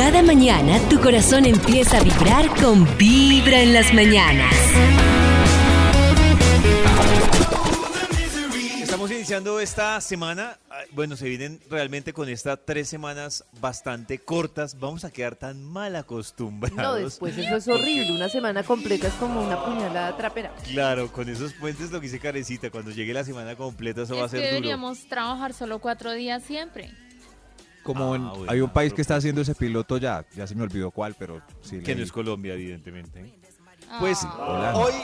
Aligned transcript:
Cada 0.00 0.22
mañana 0.22 0.78
tu 0.88 0.98
corazón 0.98 1.44
empieza 1.44 1.98
a 1.98 2.02
vibrar 2.02 2.48
con 2.58 2.86
Vibra 2.96 3.60
en 3.60 3.74
las 3.74 3.92
mañanas. 3.92 4.54
Estamos 8.80 9.10
iniciando 9.10 9.60
esta 9.60 10.00
semana. 10.00 10.58
Bueno, 10.92 11.16
se 11.16 11.28
vienen 11.28 11.60
realmente 11.68 12.14
con 12.14 12.30
estas 12.30 12.60
tres 12.64 12.88
semanas 12.88 13.44
bastante 13.60 14.18
cortas. 14.18 14.80
Vamos 14.80 15.04
a 15.04 15.10
quedar 15.10 15.36
tan 15.36 15.62
mal 15.62 15.94
acostumbrados. 15.94 16.98
No, 16.98 17.04
después 17.04 17.36
eso 17.36 17.56
es 17.56 17.68
horrible. 17.68 18.10
Una 18.16 18.30
semana 18.30 18.62
completa 18.62 19.06
es 19.08 19.14
como 19.14 19.42
una 19.42 19.62
puñalada 19.62 20.16
trapera. 20.16 20.50
Claro, 20.72 21.12
con 21.12 21.28
esos 21.28 21.52
puentes 21.52 21.90
lo 21.90 22.00
que 22.00 22.06
hice 22.06 22.18
carecita. 22.18 22.70
Cuando 22.70 22.90
llegue 22.90 23.12
la 23.12 23.24
semana 23.24 23.54
completa, 23.54 24.04
eso 24.04 24.16
va 24.16 24.22
a 24.22 24.24
Es 24.24 24.30
que 24.30 24.38
ser 24.38 24.46
duro. 24.46 24.54
deberíamos 24.54 25.06
trabajar 25.08 25.52
solo 25.52 25.78
cuatro 25.78 26.10
días 26.12 26.42
siempre. 26.42 26.90
Como 27.94 28.14
en- 28.16 28.22
Ah, 28.22 28.30
bueno, 28.34 28.46
hay 28.52 28.60
un 28.60 28.70
país 28.70 28.92
que 28.92 29.02
está 29.02 29.16
haciendo 29.16 29.40
ese 29.40 29.54
piloto 29.54 29.96
ya, 29.98 30.24
ya 30.36 30.46
se 30.46 30.54
me 30.54 30.62
olvidó 30.62 30.90
cuál, 30.90 31.14
pero 31.18 31.40
sí. 31.60 31.80
Que 31.80 31.94
no 31.94 32.02
es 32.02 32.12
Colombia, 32.12 32.54
evidentemente. 32.54 33.38
Pues 33.98 34.18
Ah. 34.24 34.46
Hola. 34.48 34.76
hoy 34.76 34.94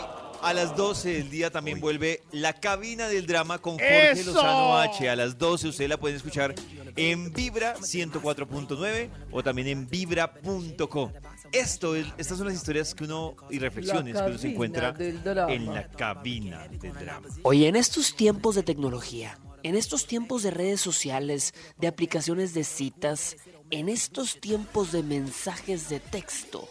a 0.43 0.53
las 0.53 0.77
12 0.77 1.15
del 1.15 1.31
día 1.31 1.51
también 1.51 1.81
vuelve 1.81 2.23
la 2.31 2.53
cabina 2.53 3.09
del 3.09 3.27
drama 3.27 3.59
con 3.59 3.75
Jorge 3.79 4.23
Lozano 4.25 4.77
H. 4.79 5.09
A 5.09 5.17
las 5.17 5.39
12 5.39 5.69
ustedes 5.69 5.89
la 5.91 5.97
pueden 5.97 6.17
escuchar 6.17 6.55
en 6.95 7.33
Vibra 7.33 7.75
104.9 7.81 9.11
o 9.33 9.43
también 9.43 9.67
en 9.69 9.89
vibra.co. 9.89 11.13
Esto 11.53 11.95
es, 11.97 12.07
estas 12.19 12.39
son 12.39 12.47
las 12.47 12.55
historias 12.57 12.95
que 12.95 13.05
uno 13.05 13.35
y 13.51 13.59
reflexiones 13.59 14.15
que 14.21 14.29
uno 14.29 14.39
se 14.39 14.49
encuentra 14.51 14.95
en 14.99 15.67
la 15.75 15.89
cabina 15.89 16.69
del 16.69 16.93
drama. 16.93 17.27
Oye, 17.43 17.69
en 17.69 17.77
estos 17.77 18.15
tiempos 18.15 18.55
de 18.57 18.63
tecnología, 18.63 19.39
en 19.63 19.75
estos 19.77 20.07
tiempos 20.07 20.43
de 20.43 20.51
redes 20.51 20.81
sociales, 20.81 21.55
de 21.79 21.89
aplicaciones 21.89 22.55
de 22.55 22.65
citas, 22.65 23.37
en 23.71 23.89
estos 23.89 24.41
tiempos 24.41 24.93
de 24.93 25.03
mensajes 25.03 25.89
de 25.89 26.01
texto, 26.01 26.69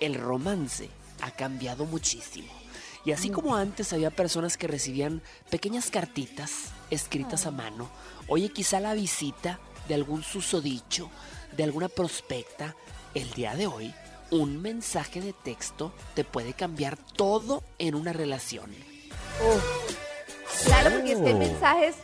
el 0.00 0.14
romance 0.14 0.88
ha 1.20 1.30
cambiado 1.30 1.86
muchísimo. 1.86 2.52
Y 3.04 3.12
así 3.12 3.30
como 3.30 3.54
antes 3.54 3.92
había 3.92 4.10
personas 4.10 4.56
que 4.56 4.66
recibían 4.66 5.22
pequeñas 5.48 5.90
cartitas 5.90 6.72
escritas 6.90 7.46
a 7.46 7.52
mano, 7.52 7.88
oye, 8.26 8.48
quizá 8.48 8.80
la 8.80 8.94
visita 8.94 9.60
de 9.88 9.94
algún 9.94 10.22
susodicho, 10.22 11.08
de 11.56 11.64
alguna 11.64 11.88
prospecta, 11.88 12.74
el 13.14 13.30
día 13.32 13.54
de 13.54 13.66
hoy, 13.66 13.94
un 14.30 14.60
mensaje 14.60 15.20
de 15.20 15.32
texto 15.32 15.92
te 16.14 16.24
puede 16.24 16.52
cambiar 16.52 16.96
todo 16.96 17.62
en 17.78 17.94
una 17.94 18.12
relación. 18.12 18.74
Claro, 20.64 20.90
porque 20.90 21.12
es 21.12 21.18
que 21.18 21.28
hay 21.28 21.34
mensajes. 21.34 21.94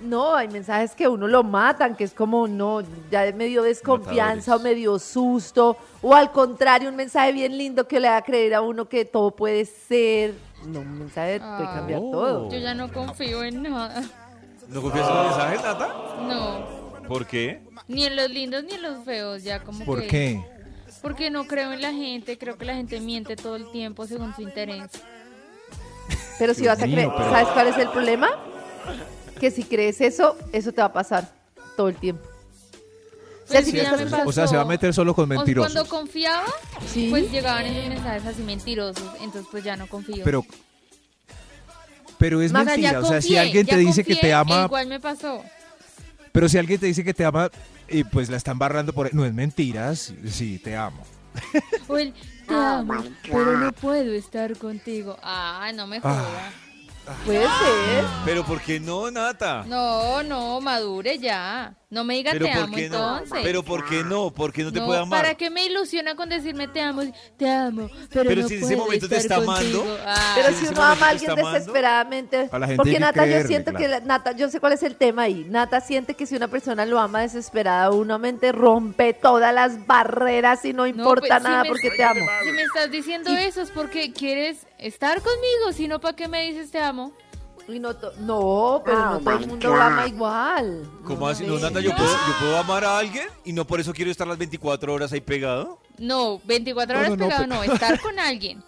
No, 0.00 0.34
hay 0.34 0.48
mensajes 0.48 0.94
que 0.94 1.08
uno 1.08 1.26
lo 1.26 1.42
matan, 1.42 1.96
que 1.96 2.04
es 2.04 2.12
como, 2.12 2.46
no, 2.46 2.82
ya 3.10 3.24
es 3.24 3.34
medio 3.34 3.62
desconfianza 3.62 4.56
o 4.56 4.58
medio 4.58 4.98
susto. 4.98 5.76
O 6.02 6.14
al 6.14 6.32
contrario, 6.32 6.90
un 6.90 6.96
mensaje 6.96 7.32
bien 7.32 7.56
lindo 7.56 7.88
que 7.88 7.98
le 7.98 8.08
haga 8.08 8.20
creer 8.22 8.54
a 8.54 8.60
uno 8.60 8.88
que 8.88 9.06
todo 9.06 9.30
puede 9.30 9.64
ser. 9.64 10.34
No, 10.66 10.80
un 10.80 10.98
mensaje 10.98 11.38
puede 11.40 11.64
Ah. 11.66 11.72
cambiar 11.76 12.00
Oh. 12.02 12.10
todo. 12.10 12.50
Yo 12.50 12.58
ya 12.58 12.74
no 12.74 12.92
confío 12.92 13.42
en 13.42 13.62
nada. 13.62 14.02
¿No 14.68 14.82
confías 14.82 15.08
en 15.08 15.14
los 15.14 15.26
mensajes, 15.28 15.62
Nata? 15.62 15.88
No, 16.28 17.08
¿Por 17.08 17.26
qué? 17.26 17.62
ni 17.88 18.04
en 18.04 18.16
los 18.16 18.28
lindos 18.30 18.64
ni 18.64 18.72
en 18.74 18.82
los 18.82 19.04
feos, 19.04 19.44
ya 19.44 19.62
como 19.62 19.84
¿Por 19.84 20.02
que... 20.02 20.06
qué? 20.08 20.44
Porque 21.00 21.30
no 21.30 21.46
creo 21.46 21.72
en 21.72 21.80
la 21.80 21.92
gente, 21.92 22.36
creo 22.36 22.58
que 22.58 22.64
la 22.64 22.74
gente 22.74 23.00
miente 23.00 23.36
todo 23.36 23.56
el 23.56 23.70
tiempo 23.70 24.06
según 24.06 24.34
su 24.34 24.42
interés. 24.42 24.82
Pero 26.38 26.52
si 26.52 26.62
Dios 26.62 26.74
vas 26.76 26.82
a 26.82 26.90
creer, 26.90 27.10
pero- 27.16 27.30
¿sabes 27.30 27.48
cuál 27.48 27.68
es 27.68 27.78
el 27.78 27.88
problema? 27.90 28.28
Que 29.40 29.50
si 29.50 29.64
crees 29.64 30.00
eso, 30.00 30.36
eso 30.52 30.72
te 30.72 30.80
va 30.80 30.86
a 30.88 30.92
pasar 30.92 31.30
todo 31.76 31.88
el 31.88 31.96
tiempo. 31.96 32.24
O 33.44 33.48
sea, 33.48 33.60
Pues 33.60 33.66
si 33.66 33.70
sí, 33.72 33.78
O 34.24 34.32
sea, 34.32 34.46
se 34.48 34.56
va 34.56 34.62
a 34.62 34.66
meter 34.66 34.92
solo 34.92 35.14
con 35.14 35.28
mentirosos. 35.28 35.72
cuando 35.72 35.88
confiaba, 35.88 36.44
Sí. 36.92 37.08
pues 37.10 37.30
llegaban 37.30 37.64
esos 37.66 37.88
mensajes 37.88 38.26
así 38.26 38.42
mentirosos, 38.42 39.04
entonces 39.20 39.46
pues 39.50 39.62
ya 39.62 39.76
no 39.76 39.86
confío. 39.86 40.24
Pero, 40.24 40.44
pero 42.18 42.40
es 42.42 42.50
ya 42.52 42.64
mentira. 42.64 42.98
O 43.00 43.04
sea, 43.04 43.20
si 43.20 43.36
alguien 43.36 43.66
te 43.66 43.76
dice 43.76 44.02
que 44.04 44.16
te 44.16 44.32
ama, 44.32 44.64
igual 44.64 44.86
me 44.88 44.98
pasó. 44.98 45.42
pero 46.32 46.48
si 46.48 46.58
alguien 46.58 46.80
te 46.80 46.86
dice 46.86 47.04
que 47.04 47.14
te 47.14 47.24
ama 47.24 47.50
y 47.88 48.02
pues 48.04 48.28
la 48.28 48.36
están 48.36 48.58
barrando 48.58 48.92
por... 48.92 49.14
No 49.14 49.24
es 49.24 49.32
mentiras, 49.32 50.12
sí, 50.28 50.58
te 50.58 50.76
amo. 50.76 51.04
O 51.86 51.98
el, 51.98 52.12
te 52.48 52.54
amo, 52.54 52.94
pero 53.30 53.58
no 53.58 53.70
puedo 53.72 54.12
estar 54.12 54.56
contigo. 54.56 55.16
Ah, 55.22 55.70
no 55.74 55.86
me 55.86 56.00
jodas. 56.00 56.24
Puede 57.24 57.40
ser. 57.40 58.04
¿Pero 58.24 58.44
por 58.44 58.60
qué 58.60 58.80
no, 58.80 59.10
Nata? 59.10 59.64
No, 59.66 60.22
no, 60.22 60.60
madure 60.60 61.18
ya. 61.18 61.74
No 61.88 62.02
me 62.02 62.14
diga 62.14 62.32
¿Pero 62.32 62.46
te 62.46 62.52
amo 62.52 62.66
no? 62.76 62.78
entonces. 62.82 63.38
¿Pero 63.44 63.62
por 63.62 63.84
qué 63.84 64.02
no? 64.02 64.30
¿Por 64.32 64.52
qué 64.52 64.64
no 64.64 64.72
te 64.72 64.80
No, 64.80 64.86
puede 64.86 64.98
amar? 64.98 65.22
¿Para 65.22 65.34
qué 65.36 65.50
me 65.50 65.66
ilusiona 65.66 66.16
con 66.16 66.28
decirme 66.28 66.66
te 66.66 66.80
amo? 66.80 67.02
Te 67.36 67.48
amo, 67.48 67.88
pero, 68.10 68.28
Pero 68.28 68.42
no 68.42 68.48
si 68.48 68.54
en 68.54 68.60
ese 68.64 68.74
puedo 68.74 68.84
momento 68.86 69.08
te 69.08 69.16
está 69.18 69.36
amando. 69.36 69.98
Ah, 70.04 70.32
Pero 70.34 70.58
si 70.58 70.66
uno 70.66 70.82
ama 70.82 71.06
a 71.06 71.10
alguien 71.10 71.32
desesperadamente, 71.36 72.48
a 72.50 72.58
la 72.58 72.66
gente 72.66 72.76
porque 72.76 72.98
Nata, 72.98 73.24
yo 73.24 73.46
siento 73.46 73.72
que 73.72 73.86
la- 73.86 74.00
Nata, 74.00 74.32
yo 74.32 74.48
sé 74.48 74.58
cuál 74.58 74.72
es 74.72 74.82
el 74.82 74.96
tema 74.96 75.22
ahí. 75.22 75.46
Nata 75.48 75.80
siente 75.80 76.14
que 76.14 76.26
si 76.26 76.34
una 76.34 76.48
persona 76.48 76.84
lo 76.86 76.98
ama 76.98 77.20
desesperada, 77.20 77.90
uno 77.92 78.18
mente 78.18 78.50
rompe 78.50 79.12
todas 79.14 79.54
las 79.54 79.86
barreras 79.86 80.64
y 80.64 80.72
no 80.72 80.82
no, 80.82 80.86
importa 80.88 81.20
pues, 81.28 81.38
si 81.38 81.44
nada 81.48 81.62
me- 81.62 81.68
porque 81.68 81.90
te 81.90 82.02
amo. 82.02 82.26
Si 82.42 82.50
me 82.50 82.62
estás 82.62 82.90
diciendo 82.90 83.30
eso 83.30 83.62
es 83.62 83.70
porque 83.70 84.12
quieres 84.12 84.66
estar 84.78 85.22
conmigo, 85.22 85.72
si 85.72 85.86
no, 85.86 86.00
¿para 86.00 86.16
qué 86.16 86.26
me 86.26 86.50
dices 86.50 86.72
te 86.72 86.80
amo? 86.80 87.12
Y 87.68 87.80
no, 87.80 87.94
to- 87.96 88.12
no, 88.20 88.80
pero 88.84 88.98
no 89.10 89.18
todo 89.18 89.38
el 89.38 89.46
mundo 89.48 89.68
lo 89.68 89.82
ama 89.82 90.06
igual. 90.06 90.88
¿Cómo 91.04 91.26
así? 91.28 91.44
No, 91.44 91.58
Nata, 91.58 91.80
¿yo, 91.80 91.94
puedo, 91.96 92.08
¿yo 92.10 92.38
puedo 92.38 92.56
amar 92.58 92.84
a 92.84 92.98
alguien 92.98 93.26
y 93.44 93.52
no 93.52 93.66
por 93.66 93.80
eso 93.80 93.92
quiero 93.92 94.10
estar 94.10 94.26
las 94.26 94.38
24 94.38 94.92
horas 94.92 95.12
ahí 95.12 95.20
pegado? 95.20 95.78
No, 95.98 96.40
24 96.44 96.94
No, 96.94 97.00
horas 97.00 97.10
no, 97.10 97.16
no, 97.16 97.24
pegado, 97.24 97.42
pe- 97.42 97.48
no, 97.48 97.62
estar 97.74 98.00
con 98.00 98.18
alguien. 98.20 98.62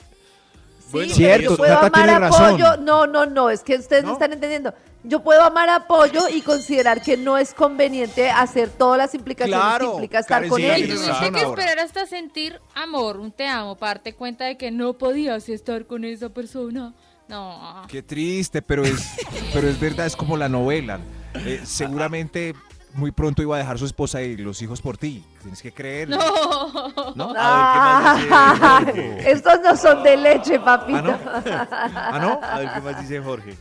Sí, 0.81 0.92
Bueno, 0.92 1.06
pero 1.14 1.16
Cierto, 1.16 1.50
yo 1.50 1.56
puedo 1.56 1.75
Nata 1.75 1.87
amar 1.87 2.10
a 2.10 2.19
razón. 2.19 2.50
Pollo. 2.53 2.76
No, 2.78 3.06
no, 3.06 3.26
no, 3.26 3.50
es 3.50 3.62
que 3.62 3.76
ustedes 3.76 4.03
no 4.03 4.08
¿No? 4.10 4.14
están 4.14 4.32
entendiendo. 4.32 4.75
Yo 5.04 5.20
puedo 5.22 5.42
amar 5.44 5.69
a 5.69 5.87
Pollo 5.87 6.28
y 6.28 6.41
considerar 6.42 7.00
que 7.00 7.16
no 7.16 7.38
es 7.38 7.54
conveniente 7.54 8.31
hacer 8.31 8.69
todas 8.69 8.98
las 8.98 9.14
implicaciones 9.14 9.60
Claro, 9.62 9.87
que 9.87 9.92
implica 9.92 10.19
estar 10.19 10.38
Karen, 10.38 10.50
con 10.50 10.60
sí, 10.60 10.66
él. 10.66 10.88
tuviste 10.88 11.31
que 11.32 11.42
esperar 11.42 11.78
hasta 11.78 12.04
sentir 12.06 12.60
amor, 12.75 13.19
un 13.19 13.31
te 13.31 13.47
amo, 13.47 13.76
para 13.76 13.94
darte 13.94 14.14
cuenta 14.14 14.47
de 14.47 14.56
que 14.56 14.72
no 14.72 14.94
podías 14.94 15.48
estar 15.48 15.87
con 15.87 16.04
esa 16.04 16.31
persona. 16.31 16.94
No. 17.28 17.83
Qué 17.89 18.03
triste, 18.03 18.62
pero 18.62 18.84
es, 18.84 19.16
pero 19.53 19.69
es 19.69 19.78
verdad, 19.78 20.06
es 20.06 20.16
como 20.16 20.37
la 20.37 20.49
novela. 20.49 21.00
Eh, 21.34 21.61
seguramente 21.65 22.55
muy 22.94 23.12
pronto 23.12 23.43
iba 23.43 23.55
a 23.55 23.59
dejar 23.59 23.78
su 23.78 23.84
esposa 23.84 24.22
y 24.22 24.37
los 24.39 24.61
hijos 24.62 24.81
por 24.81 24.97
ti. 24.97 25.22
Tienes 25.43 25.61
que 25.62 25.72
creer. 25.72 26.09
No. 26.09 26.19
¿No? 27.15 27.34
A 27.37 28.19
ver, 28.19 28.22
¿qué 28.33 28.41
más 28.41 28.87
dice 28.87 28.91
Jorge? 29.21 29.31
Estos 29.31 29.61
no 29.62 29.77
son 29.77 30.03
de 30.03 30.17
leche, 30.17 30.59
papito. 30.61 30.99
¿Ah, 30.99 31.03
no? 31.03 31.21
¿Ah, 31.94 32.19
no? 32.21 32.41
A 32.43 32.59
ver, 32.59 32.72
¿qué 32.75 32.81
más 32.81 33.00
dice 33.00 33.21
Jorge? 33.21 33.56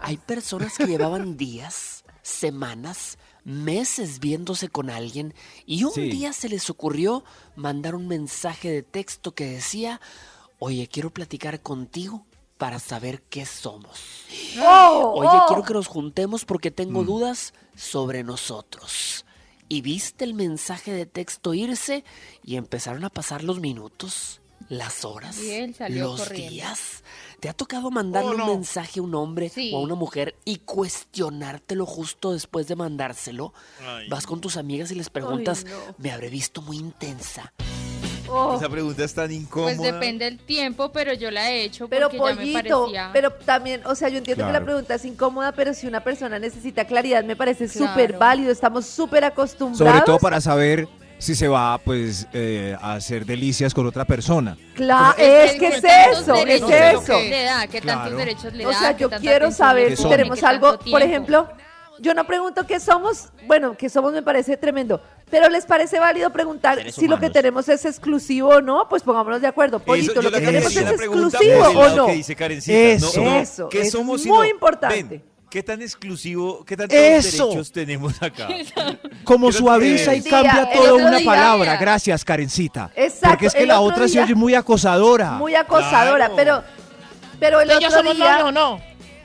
Hay 0.00 0.16
personas 0.16 0.76
que 0.76 0.86
llevaban 0.86 1.36
días, 1.36 2.02
semanas, 2.22 3.18
meses 3.44 4.18
viéndose 4.20 4.68
con 4.68 4.88
alguien 4.88 5.34
y 5.66 5.84
un 5.84 5.92
Sí. 5.92 6.08
día 6.08 6.32
se 6.32 6.48
les 6.48 6.70
ocurrió 6.70 7.24
mandar 7.56 7.94
un 7.94 8.08
mensaje 8.08 8.70
de 8.70 8.82
texto 8.82 9.34
que 9.34 9.44
decía, 9.46 10.00
oye, 10.58 10.88
quiero 10.90 11.10
platicar 11.10 11.60
contigo 11.60 12.24
para 12.62 12.78
saber 12.78 13.22
qué 13.22 13.44
somos. 13.44 13.98
Oh, 14.60 15.14
Oye, 15.16 15.28
oh. 15.32 15.46
quiero 15.48 15.64
que 15.64 15.74
nos 15.74 15.88
juntemos 15.88 16.44
porque 16.44 16.70
Mm. 16.70 16.74
tengo 16.74 17.02
dudas 17.02 17.54
sobre 17.74 18.22
nosotros. 18.22 19.24
Y 19.68 19.80
viste 19.80 20.22
el 20.24 20.32
mensaje 20.34 20.92
de 20.92 21.04
texto 21.04 21.54
irse 21.54 22.04
y 22.44 22.54
empezaron 22.54 23.04
a 23.04 23.10
pasar 23.10 23.42
los 23.42 23.58
minutos, 23.58 24.40
las 24.68 25.04
horas, 25.04 25.38
Y 25.42 25.50
él 25.50 25.74
salió 25.74 26.04
los 26.04 26.20
corriendo. 26.20 26.50
días. 26.52 27.02
¿Te 27.40 27.48
ha 27.48 27.52
tocado 27.52 27.90
mandarle 27.90 28.36
un 28.36 28.46
mensaje 28.46 29.00
a 29.00 29.02
un 29.02 29.16
hombre 29.16 29.48
Sí. 29.48 29.72
o 29.74 29.78
a 29.78 29.80
una 29.80 29.96
mujer 29.96 30.36
y 30.44 30.58
cuestionártelo 30.58 31.84
justo 31.84 32.32
después 32.32 32.68
de 32.68 32.76
mandárselo? 32.76 33.52
Ay. 33.84 34.08
Vas 34.08 34.24
con 34.24 34.40
tus 34.40 34.56
amigas 34.56 34.92
y 34.92 34.94
les 34.94 35.10
preguntas, 35.10 35.64
no. 35.64 35.94
me 35.98 36.12
habré 36.12 36.28
visto 36.30 36.62
muy 36.62 36.76
intensa. 36.76 37.52
Oh. 38.34 38.56
Esa 38.56 38.68
pregunta 38.68 39.04
es 39.04 39.14
tan 39.14 39.30
incómoda. 39.30 39.74
Pues 39.76 39.92
depende 39.92 40.24
del 40.24 40.38
tiempo, 40.38 40.90
pero 40.90 41.12
yo 41.12 41.30
la 41.30 41.50
he 41.50 41.64
hecho 41.64 41.88
Pero 41.88 42.08
porque 42.08 42.18
ya 42.18 42.24
me 42.24 42.34
pollito, 42.36 42.80
parecía. 42.80 43.10
pero 43.12 43.30
también, 43.32 43.82
o 43.84 43.94
sea, 43.94 44.08
yo 44.08 44.18
entiendo 44.18 44.46
que 44.46 44.52
la 44.52 44.60
pregunta 44.64 44.94
es 44.94 45.04
incómoda, 45.04 45.52
pero 45.52 45.74
si 45.74 45.86
una 45.86 46.02
persona 46.02 46.38
necesita 46.38 46.84
claridad, 46.86 47.22
me 47.24 47.36
parece 47.36 47.68
Claro. 47.68 47.88
súper 47.92 48.14
válido. 48.18 48.50
Estamos 48.50 48.86
súper 48.86 49.24
acostumbrados. 49.24 49.78
Sobre 49.78 50.00
todo 50.06 50.18
para 50.18 50.40
saber 50.40 50.88
si 51.18 51.34
se 51.36 51.46
va 51.46 51.78
pues 51.78 52.26
eh, 52.32 52.76
a 52.80 52.94
hacer 52.94 53.24
delicias 53.24 53.72
con 53.74 53.86
otra 53.86 54.04
persona. 54.04 54.56
Claro, 54.74 55.14
es 55.18 55.52
que 55.52 55.68
es 55.68 55.84
eso, 55.84 56.34
es 56.34 56.62
eso. 56.62 57.18
Le 57.20 57.44
da, 57.44 57.66
que 57.68 57.80
tantos 57.80 58.08
Claro. 58.08 58.16
derechos 58.16 58.52
le 58.54 58.66
O 58.66 58.72
sea, 58.72 58.96
yo 58.96 59.08
quiero 59.10 59.52
saber 59.52 59.96
si 59.96 60.08
tenemos 60.08 60.42
algo, 60.42 60.78
por 60.90 61.00
ejemplo, 61.02 61.48
yo 62.00 62.14
no 62.14 62.26
pregunto 62.26 62.66
qué 62.66 62.80
somos, 62.80 63.28
bueno, 63.46 63.76
qué 63.76 63.88
somos 63.88 64.12
me 64.12 64.22
parece 64.22 64.56
tremendo, 64.56 65.00
pero 65.32 65.48
¿les 65.48 65.64
parece 65.64 65.98
válido 65.98 66.30
preguntar 66.30 66.76
Seres 66.76 66.94
si 66.94 67.08
lo 67.08 67.18
que 67.18 67.30
tenemos 67.30 67.66
es 67.68 67.84
exclusivo 67.86 68.50
o 68.50 68.60
no? 68.60 68.86
Pues 68.88 69.02
pongámonos 69.02 69.40
de 69.40 69.46
acuerdo, 69.48 69.80
Pollito, 69.80 70.14
yo 70.14 70.22
lo 70.22 70.30
que 70.30 70.40
tenemos 70.40 70.76
es 70.76 70.90
exclusivo 70.90 71.64
o 71.64 71.88
no. 71.96 72.06
que 72.06 72.12
dice 72.12 72.36
Karencita. 72.36 72.78
Eso. 72.78 73.12
No, 73.24 73.30
no, 73.30 73.36
Eso, 73.40 73.68
¿qué 73.70 73.80
es 73.80 73.90
somos 73.90 74.24
muy 74.26 74.38
no? 74.38 74.44
importante. 74.44 75.02
Ven, 75.02 75.24
¿Qué 75.48 75.62
tan 75.62 75.82
exclusivo, 75.82 76.64
qué 76.64 76.76
tantos 76.78 76.96
¡Eso! 76.98 77.44
derechos 77.48 77.72
tenemos 77.72 78.22
acá? 78.22 78.48
Como 79.24 79.50
suaviza 79.52 80.14
y 80.14 80.22
cambia 80.22 80.70
otro 80.74 80.96
una 80.96 81.16
día- 81.18 81.26
palabra. 81.26 81.76
Gracias, 81.76 82.24
Karencita. 82.24 82.90
Exacto, 82.94 83.28
Porque 83.30 83.46
es 83.46 83.54
que 83.54 83.66
la 83.66 83.80
otra 83.80 84.06
se 84.08 84.14
día- 84.14 84.24
oye 84.24 84.34
muy 84.34 84.54
acosadora. 84.54 85.32
Muy 85.32 85.54
acosadora, 85.54 86.28
Claro. 86.28 86.34
pero, 86.36 86.62
pero 87.40 87.60
el 87.60 87.70
¿Ellos 87.70 87.84
otro 87.86 87.98
somos 87.98 88.16
día... 88.16 88.30
novios 88.38 88.48
o 88.48 88.52
no? 88.52 88.80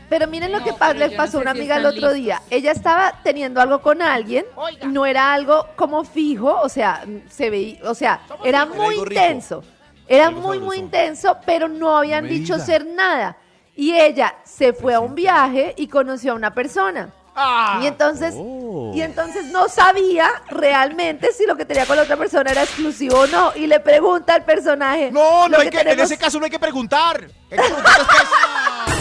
Pero 0.10 0.28
miren 0.28 0.52
lo 0.54 0.60
No, 0.60 0.66
que 0.66 0.72
pa- 0.74 0.88
pero 0.88 1.00
le 1.00 1.06
yo 1.08 1.12
no 1.12 1.18
pasó 1.18 1.38
a 1.38 1.42
sé 1.42 1.44
una 1.44 1.54
si 1.54 1.58
amiga 1.60 1.76
el 1.78 1.86
otro 1.86 1.96
listos. 2.00 2.14
día. 2.14 2.42
Ella 2.50 2.72
estaba 2.72 3.14
teniendo 3.24 3.60
algo 3.62 3.82
con 3.82 4.02
alguien, 4.02 4.46
Oiga. 4.56 4.88
no 4.88 5.06
era 5.06 5.34
algo 5.34 5.68
como 5.76 6.04
fijo, 6.06 6.60
o 6.62 6.70
sea, 6.70 7.04
se 7.30 7.50
veía, 7.50 7.80
o 7.84 7.94
sea, 7.94 8.22
era 8.44 8.64
Era 8.64 8.66
muy 8.66 8.96
rico. 8.96 9.06
intenso. 9.08 9.64
Era 10.08 10.28
Algo 10.28 10.40
muy, 10.42 10.60
muy 10.60 10.78
intenso, 10.78 11.38
pero 11.46 11.68
no 11.68 11.98
habían 11.98 12.24
No 12.24 12.30
dicho 12.30 12.58
ser 12.60 12.86
nada. 12.86 13.36
Y 13.76 13.94
ella 13.94 14.36
se 14.46 14.72
fue 14.72 14.94
a 14.94 15.02
un 15.02 15.14
viaje 15.16 15.74
y 15.78 15.88
conoció 15.88 16.32
a 16.32 16.36
una 16.36 16.54
persona. 16.54 17.10
Ah, 17.36 17.80
Y 17.84 17.88
entonces, 17.88 18.34
Oh. 18.36 18.92
y 18.96 19.02
entonces 19.02 19.46
no 19.52 19.68
sabía 19.70 20.28
realmente 20.50 21.32
si 21.34 21.46
lo 21.46 21.56
que 21.56 21.66
tenía 21.66 21.86
con 21.86 21.96
la 21.98 22.02
otra 22.04 22.18
persona 22.18 22.50
era 22.50 22.64
exclusivo 22.64 23.20
o 23.20 23.28
no. 23.28 23.52
Y 23.56 23.68
le 23.68 23.80
pregunta 23.80 24.34
al 24.34 24.44
personaje. 24.46 25.12
No, 25.12 25.48
no 25.48 25.58
hay 25.60 25.70
que, 25.70 25.78
en 25.78 25.84
tenemos- 25.84 26.06
ese 26.10 26.18
caso 26.18 26.40
no 26.40 26.46
hay 26.46 26.52
que 26.52 26.58
preguntar. 26.58 27.22
Hay 27.52 27.58
que 27.58 27.64
preguntar. 27.64 28.02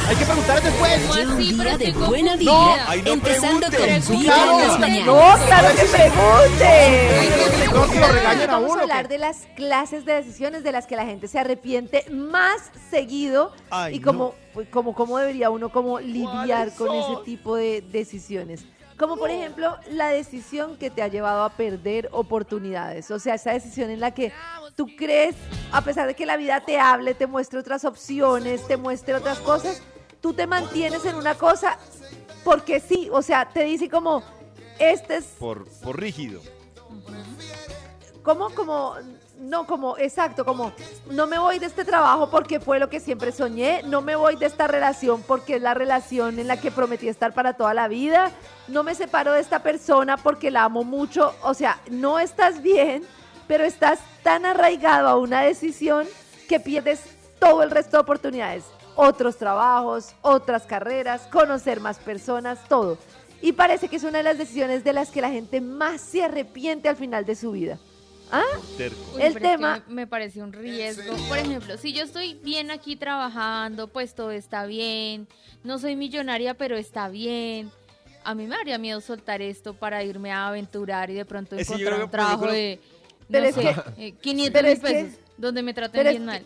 hay 0.08 0.16
que 0.16 0.24
preguntar 0.24 0.62
después. 0.62 1.06
¿Cómo 1.08 1.32
Un 1.32 1.38
día 1.38 1.76
de 1.78 1.92
buena 1.92 2.30
confundida. 2.32 2.36
vibra, 2.36 2.84
Ay, 2.86 3.02
no 3.02 3.12
empezando 3.12 3.66
con 3.66 4.18
Vibra 4.18 4.44
en 4.44 4.58
las 4.68 4.78
mañanas. 4.78 5.06
No, 5.06 5.46
claro 5.46 5.68
que 5.76 5.84
pregunte. 5.84 7.70
No, 7.74 7.90
que 7.90 8.00
lo 8.00 8.08
regañen 8.08 8.50
a 8.50 8.52
Vamos 8.52 8.76
a 8.76 8.82
hablar 8.82 9.08
de 9.08 9.18
las 9.18 9.46
clases 9.56 10.04
de 10.04 10.14
decisiones 10.14 10.62
de 10.62 10.72
las 10.72 10.86
que 10.86 10.96
la 10.96 11.04
gente 11.04 11.28
se 11.28 11.38
arrepiente 11.38 12.04
más 12.10 12.70
seguido 12.90 13.52
Ay, 13.70 13.96
y 13.96 14.00
cómo, 14.00 14.34
cómo, 14.70 14.94
cómo 14.94 15.18
debería 15.18 15.50
uno 15.50 15.70
como 15.70 15.98
lidiar 15.98 16.72
con 16.74 16.94
ese 16.94 17.16
tipo 17.24 17.56
de 17.56 17.82
decisiones. 17.82 18.64
Como 18.96 19.18
por 19.18 19.30
ejemplo 19.30 19.76
la 19.90 20.08
decisión 20.08 20.76
que 20.78 20.88
te 20.88 21.02
ha 21.02 21.08
llevado 21.08 21.44
a 21.44 21.50
perder 21.50 22.08
oportunidades. 22.12 23.10
O 23.10 23.18
sea, 23.18 23.34
esa 23.34 23.52
decisión 23.52 23.90
en 23.90 24.00
la 24.00 24.12
que 24.12 24.32
tú 24.74 24.86
crees, 24.96 25.34
a 25.72 25.82
pesar 25.82 26.06
de 26.06 26.14
que 26.14 26.24
la 26.24 26.36
vida 26.38 26.60
te 26.60 26.78
hable, 26.78 27.14
te 27.14 27.26
muestre 27.26 27.58
otras 27.58 27.84
opciones, 27.84 28.66
te 28.66 28.78
muestre 28.78 29.14
otras 29.14 29.38
cosas, 29.40 29.82
tú 30.26 30.34
te 30.34 30.48
mantienes 30.48 31.04
en 31.04 31.14
una 31.14 31.36
cosa 31.36 31.78
porque 32.42 32.80
sí. 32.80 33.08
O 33.12 33.22
sea, 33.22 33.48
te 33.48 33.62
dice 33.62 33.88
como, 33.88 34.24
este 34.76 35.18
es 35.18 35.24
Por, 35.38 35.68
por 35.68 36.00
rígido. 36.00 36.40
¿Cómo? 38.24 38.50
Como, 38.50 38.96
no, 39.38 39.68
como, 39.68 39.96
exacto, 39.98 40.44
como, 40.44 40.72
no 41.12 41.28
me 41.28 41.38
voy 41.38 41.60
de 41.60 41.66
este 41.66 41.84
trabajo 41.84 42.28
porque 42.28 42.58
fue 42.58 42.80
lo 42.80 42.90
que 42.90 42.98
siempre 42.98 43.30
soñé, 43.30 43.84
no 43.84 44.02
me 44.02 44.16
voy 44.16 44.34
de 44.34 44.46
esta 44.46 44.66
relación 44.66 45.22
porque 45.22 45.56
es 45.56 45.62
la 45.62 45.74
relación 45.74 46.40
en 46.40 46.48
la 46.48 46.60
que 46.60 46.72
prometí 46.72 47.06
estar 47.06 47.32
para 47.32 47.52
toda 47.52 47.72
la 47.72 47.86
vida, 47.86 48.32
no 48.66 48.82
me 48.82 48.96
separo 48.96 49.30
de 49.30 49.38
esta 49.38 49.62
persona 49.62 50.16
porque 50.16 50.50
la 50.50 50.64
amo 50.64 50.82
mucho, 50.82 51.36
o 51.44 51.54
sea, 51.54 51.80
no 51.88 52.18
estás 52.18 52.62
bien, 52.62 53.04
pero 53.46 53.62
estás 53.62 54.00
tan 54.24 54.44
arraigado 54.44 55.06
a 55.06 55.18
una 55.18 55.42
decisión 55.42 56.04
que 56.48 56.58
pierdes 56.58 57.00
todo 57.38 57.62
el 57.62 57.70
resto 57.70 57.98
de 57.98 58.00
oportunidades, 58.00 58.64
otros 58.96 59.36
trabajos, 59.36 60.14
otras 60.22 60.62
carreras, 60.64 61.22
conocer 61.30 61.80
más 61.80 61.98
personas, 61.98 62.58
todo. 62.68 62.98
Y 63.42 63.52
parece 63.52 63.88
que 63.88 63.96
es 63.96 64.02
una 64.04 64.18
de 64.18 64.24
las 64.24 64.38
decisiones 64.38 64.82
de 64.82 64.92
las 64.92 65.10
que 65.10 65.20
la 65.20 65.30
gente 65.30 65.60
más 65.60 66.00
se 66.00 66.24
arrepiente 66.24 66.88
al 66.88 66.96
final 66.96 67.24
de 67.24 67.36
su 67.36 67.52
vida. 67.52 67.78
¿Ah? 68.32 68.42
Terco. 68.76 68.96
Uy, 69.14 69.22
El 69.22 69.34
pero 69.34 69.34
es 69.34 69.34
que 69.34 69.40
tema- 69.56 69.84
me, 69.86 69.94
me 69.94 70.06
parece 70.08 70.42
un 70.42 70.52
riesgo. 70.52 71.14
Por 71.28 71.38
ejemplo, 71.38 71.76
si 71.76 71.92
yo 71.92 72.02
estoy 72.02 72.34
bien 72.42 72.70
aquí 72.72 72.96
trabajando, 72.96 73.86
pues 73.88 74.14
todo 74.14 74.32
está 74.32 74.66
bien. 74.66 75.28
No 75.62 75.78
soy 75.78 75.94
millonaria, 75.94 76.54
pero 76.54 76.76
está 76.76 77.08
bien. 77.08 77.70
A 78.24 78.34
mí 78.34 78.46
me 78.48 78.56
daría 78.56 78.78
miedo 78.78 79.00
soltar 79.00 79.42
esto 79.42 79.74
para 79.74 80.02
irme 80.02 80.32
a 80.32 80.48
aventurar 80.48 81.10
y 81.10 81.14
de 81.14 81.24
pronto 81.24 81.56
encontrar 81.56 82.02
un 82.02 82.10
trabajo 82.10 82.48
de, 82.48 82.80
no 82.82 83.26
Pero 83.30 83.46
es 83.46 83.54
sé, 83.54 83.60
que- 83.96 84.06
eh, 84.08 84.12
500 84.20 84.52
pero 84.52 84.68
mil 84.68 84.72
es 84.76 84.80
que- 84.82 85.04
pesos, 85.04 85.20
donde 85.36 85.62
me 85.62 85.74
traten 85.74 86.02
bien 86.02 86.14
que- 86.16 86.20
mal. 86.26 86.42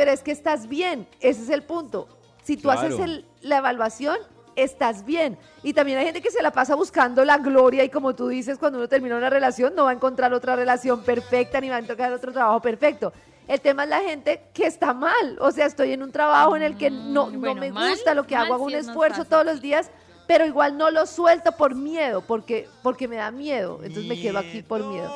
Pero 0.00 0.12
es 0.12 0.22
que 0.22 0.30
estás 0.32 0.66
bien, 0.66 1.06
ese 1.20 1.42
es 1.42 1.50
el 1.50 1.62
punto. 1.62 2.08
Si 2.42 2.56
tú 2.56 2.62
Claro. 2.70 2.80
haces 2.80 2.98
el- 3.00 3.26
la 3.42 3.58
evaluación, 3.58 4.16
estás 4.56 5.04
bien. 5.04 5.36
Y 5.62 5.74
también 5.74 5.98
hay 5.98 6.06
gente 6.06 6.22
que 6.22 6.30
se 6.30 6.42
la 6.42 6.50
pasa 6.52 6.74
buscando 6.74 7.22
la 7.22 7.36
gloria 7.36 7.84
y 7.84 7.90
como 7.90 8.14
tú 8.14 8.28
dices, 8.28 8.56
cuando 8.56 8.78
uno 8.78 8.88
termina 8.88 9.14
una 9.14 9.28
relación 9.28 9.74
no 9.74 9.84
va 9.84 9.90
a 9.90 9.92
encontrar 9.92 10.32
otra 10.32 10.56
relación 10.56 11.02
perfecta 11.02 11.60
ni 11.60 11.68
va 11.68 11.76
a 11.76 11.80
encontrar 11.80 12.14
otro 12.14 12.32
trabajo 12.32 12.60
perfecto. 12.62 13.12
El 13.46 13.60
tema 13.60 13.82
es 13.84 13.90
la 13.90 14.00
gente 14.00 14.40
que 14.54 14.64
está 14.66 14.94
mal. 14.94 15.36
O 15.38 15.50
sea, 15.52 15.66
estoy 15.66 15.92
en 15.92 16.02
un 16.02 16.12
trabajo 16.12 16.56
en 16.56 16.62
el 16.62 16.78
que 16.78 16.88
no, 16.88 17.26
Mm, 17.26 17.32
no 17.34 17.38
bueno, 17.40 17.60
me 17.60 17.70
mal- 17.70 17.90
gusta 17.90 18.14
lo 18.14 18.26
que 18.26 18.36
hago, 18.36 18.54
hago 18.54 18.64
un 18.64 18.74
esfuerzo 18.74 19.26
todos 19.26 19.44
los 19.44 19.60
días, 19.60 19.90
pero 20.26 20.46
igual 20.46 20.78
no 20.78 20.90
lo 20.90 21.04
suelto 21.04 21.52
por 21.52 21.74
miedo, 21.74 22.22
porque, 22.26 22.66
porque 22.82 23.06
me 23.06 23.16
da 23.16 23.30
miedo. 23.30 23.80
Entonces 23.82 24.06
me 24.06 24.18
quedo 24.18 24.38
aquí 24.38 24.62
por 24.62 24.82
miedo. 24.82 25.12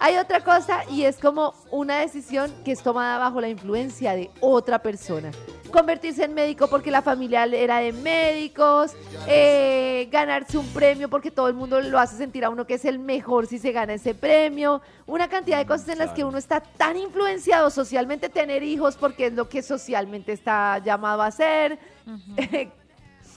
Hay 0.00 0.16
otra 0.16 0.44
cosa 0.44 0.84
y 0.88 1.02
es 1.02 1.16
como 1.16 1.54
una 1.72 1.98
decisión 1.98 2.52
que 2.64 2.70
es 2.70 2.82
tomada 2.82 3.18
bajo 3.18 3.40
la 3.40 3.48
influencia 3.48 4.14
de 4.14 4.30
otra 4.40 4.78
persona. 4.78 5.32
Convertirse 5.72 6.24
en 6.24 6.34
médico 6.34 6.68
porque 6.68 6.92
la 6.92 7.02
familia 7.02 7.44
era 7.44 7.78
de 7.78 7.92
médicos, 7.92 8.92
eh, 9.26 10.08
ganarse 10.10 10.56
un 10.56 10.66
premio 10.68 11.10
porque 11.10 11.32
todo 11.32 11.48
el 11.48 11.54
mundo 11.54 11.80
lo 11.80 11.98
hace 11.98 12.16
sentir 12.16 12.44
a 12.44 12.50
uno 12.50 12.64
que 12.64 12.74
es 12.74 12.84
el 12.84 13.00
mejor 13.00 13.48
si 13.48 13.58
se 13.58 13.72
gana 13.72 13.94
ese 13.94 14.14
premio, 14.14 14.80
una 15.06 15.28
cantidad 15.28 15.58
de 15.58 15.66
cosas 15.66 15.88
en 15.88 15.98
las 15.98 16.12
que 16.12 16.24
uno 16.24 16.38
está 16.38 16.60
tan 16.60 16.96
influenciado 16.96 17.68
socialmente, 17.68 18.28
tener 18.28 18.62
hijos 18.62 18.96
porque 18.96 19.26
es 19.26 19.32
lo 19.32 19.48
que 19.48 19.62
socialmente 19.62 20.32
está 20.32 20.78
llamado 20.78 21.22
a 21.22 21.26
hacer, 21.26 21.78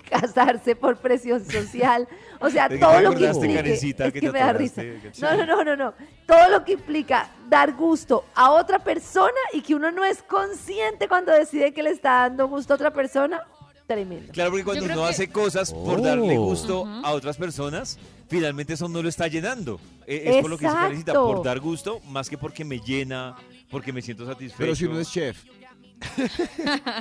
casarse 0.02 0.76
por 0.76 0.98
presión 0.98 1.44
social, 1.46 2.08
o 2.40 2.50
sea, 2.50 2.68
¿De 2.70 2.76
qué 2.76 2.82
todo 2.82 3.00
lo 3.02 3.12
que 3.16 3.32
Karencita, 3.56 4.06
es 4.08 4.14
que 4.14 4.32
me 4.32 4.40
da 4.40 4.54
risa. 4.54 4.84
No, 5.22 5.38
no, 5.38 5.46
no, 5.46 5.64
no, 5.64 5.76
no. 5.76 5.94
Todo 6.26 6.50
lo 6.50 6.64
que 6.66 6.74
implica 6.74 7.30
dar 7.50 7.74
gusto 7.74 8.26
a 8.36 8.52
otra 8.52 8.80
persona 8.80 9.32
y 9.54 9.62
que 9.62 9.76
uno 9.76 9.92
no 9.92 10.04
es 10.04 10.22
consciente 10.24 11.08
cuando 11.08 11.32
decide 11.32 11.74
que 11.74 11.84
le 11.84 11.92
está 11.92 12.12
dando 12.22 12.48
gusto 12.48 12.74
a 12.74 12.76
otra 12.76 12.92
persona, 12.92 13.42
tremendo. 13.88 14.32
Claro, 14.34 14.52
porque 14.52 14.64
cuando 14.64 14.86
uno 14.86 15.04
que- 15.04 15.10
hace 15.10 15.30
cosas 15.30 15.74
por 15.74 16.00
Oh. 16.00 16.02
darle 16.04 16.38
gusto 16.38 16.86
a 17.04 17.12
otras 17.12 17.38
personas, 17.38 18.00
finalmente 18.30 18.74
eso 18.74 18.88
no 18.88 19.02
lo 19.02 19.10
está 19.10 19.28
llenando. 19.28 19.80
Eh, 20.08 20.24
es 20.26 20.42
por 20.42 20.50
lo 20.50 20.58
que 20.58 20.70
se 20.70 20.76
necesita, 20.76 21.14
por 21.14 21.44
dar 21.44 21.60
gusto, 21.60 22.00
más 22.08 22.30
que 22.30 22.38
porque 22.38 22.64
me 22.66 22.80
llena, 22.80 23.36
porque 23.70 23.92
me 23.94 24.02
siento 24.02 24.26
satisfecho. 24.26 24.58
Pero 24.58 24.76
si 24.76 24.86
uno 24.86 25.00
es 25.00 25.12
chef. 25.12 25.44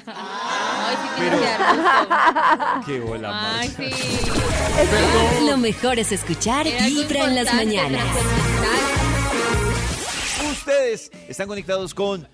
Ay, 0.07 0.97
sí 0.97 1.09
Pero-. 1.19 1.39
Qué 2.87 3.01
bola 3.01 3.59
Ay, 3.61 3.69
más. 3.69 3.77
sí. 3.77 5.47
Lo 5.47 5.57
mejor 5.57 5.99
es 5.99 6.13
escuchar 6.13 6.67
Era 6.67 6.87
Vibra 6.87 7.25
en 7.25 7.35
las 7.35 7.53
mañanas. 7.55 8.05
Ustedes 10.51 11.11
están 11.29 11.47
conectados 11.49 11.95
con 11.95 12.29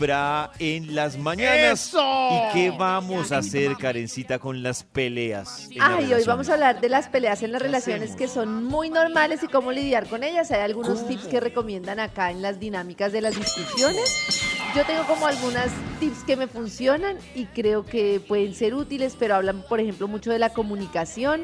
Vibra 0.00 0.50
en 0.58 0.94
las 0.94 1.18
mañanas. 1.18 1.88
¡Eso! 1.88 2.00
¿Y 2.00 2.54
qué 2.54 2.70
vamos 2.70 3.32
a 3.32 3.38
hacer, 3.38 3.76
Karencita, 3.76 4.38
con 4.38 4.62
las 4.62 4.82
peleas? 4.82 5.68
en 5.70 5.82
Ay, 5.82 6.14
hoy 6.14 6.24
vamos 6.24 6.48
a 6.48 6.54
hablar 6.54 6.80
de 6.80 6.88
las 6.88 7.08
peleas 7.08 7.42
en 7.42 7.52
las 7.52 7.60
relaciones 7.60 8.16
que 8.16 8.26
son 8.26 8.64
muy 8.64 8.88
normales 8.88 9.42
y 9.42 9.48
cómo 9.48 9.72
lidiar 9.72 10.08
con 10.08 10.24
ellas. 10.24 10.50
Hay 10.52 10.60
algunos 10.60 11.06
tips 11.06 11.26
que 11.26 11.38
recomiendan 11.38 12.00
acá 12.00 12.30
en 12.30 12.40
las 12.40 12.58
dinámicas 12.58 13.12
de 13.12 13.20
las 13.20 13.36
discusiones. 13.36 14.40
Yo 14.74 14.86
tengo 14.86 15.04
como 15.04 15.26
algunas 15.26 15.68
tips 15.98 16.24
que 16.24 16.36
me 16.36 16.46
funcionan 16.46 17.18
y 17.34 17.44
creo 17.44 17.84
que 17.84 18.22
pueden 18.26 18.54
ser 18.54 18.74
útiles, 18.74 19.16
pero 19.18 19.34
hablan, 19.34 19.62
por 19.68 19.80
ejemplo, 19.80 20.08
mucho 20.08 20.30
de 20.30 20.38
la 20.38 20.48
comunicación, 20.54 21.42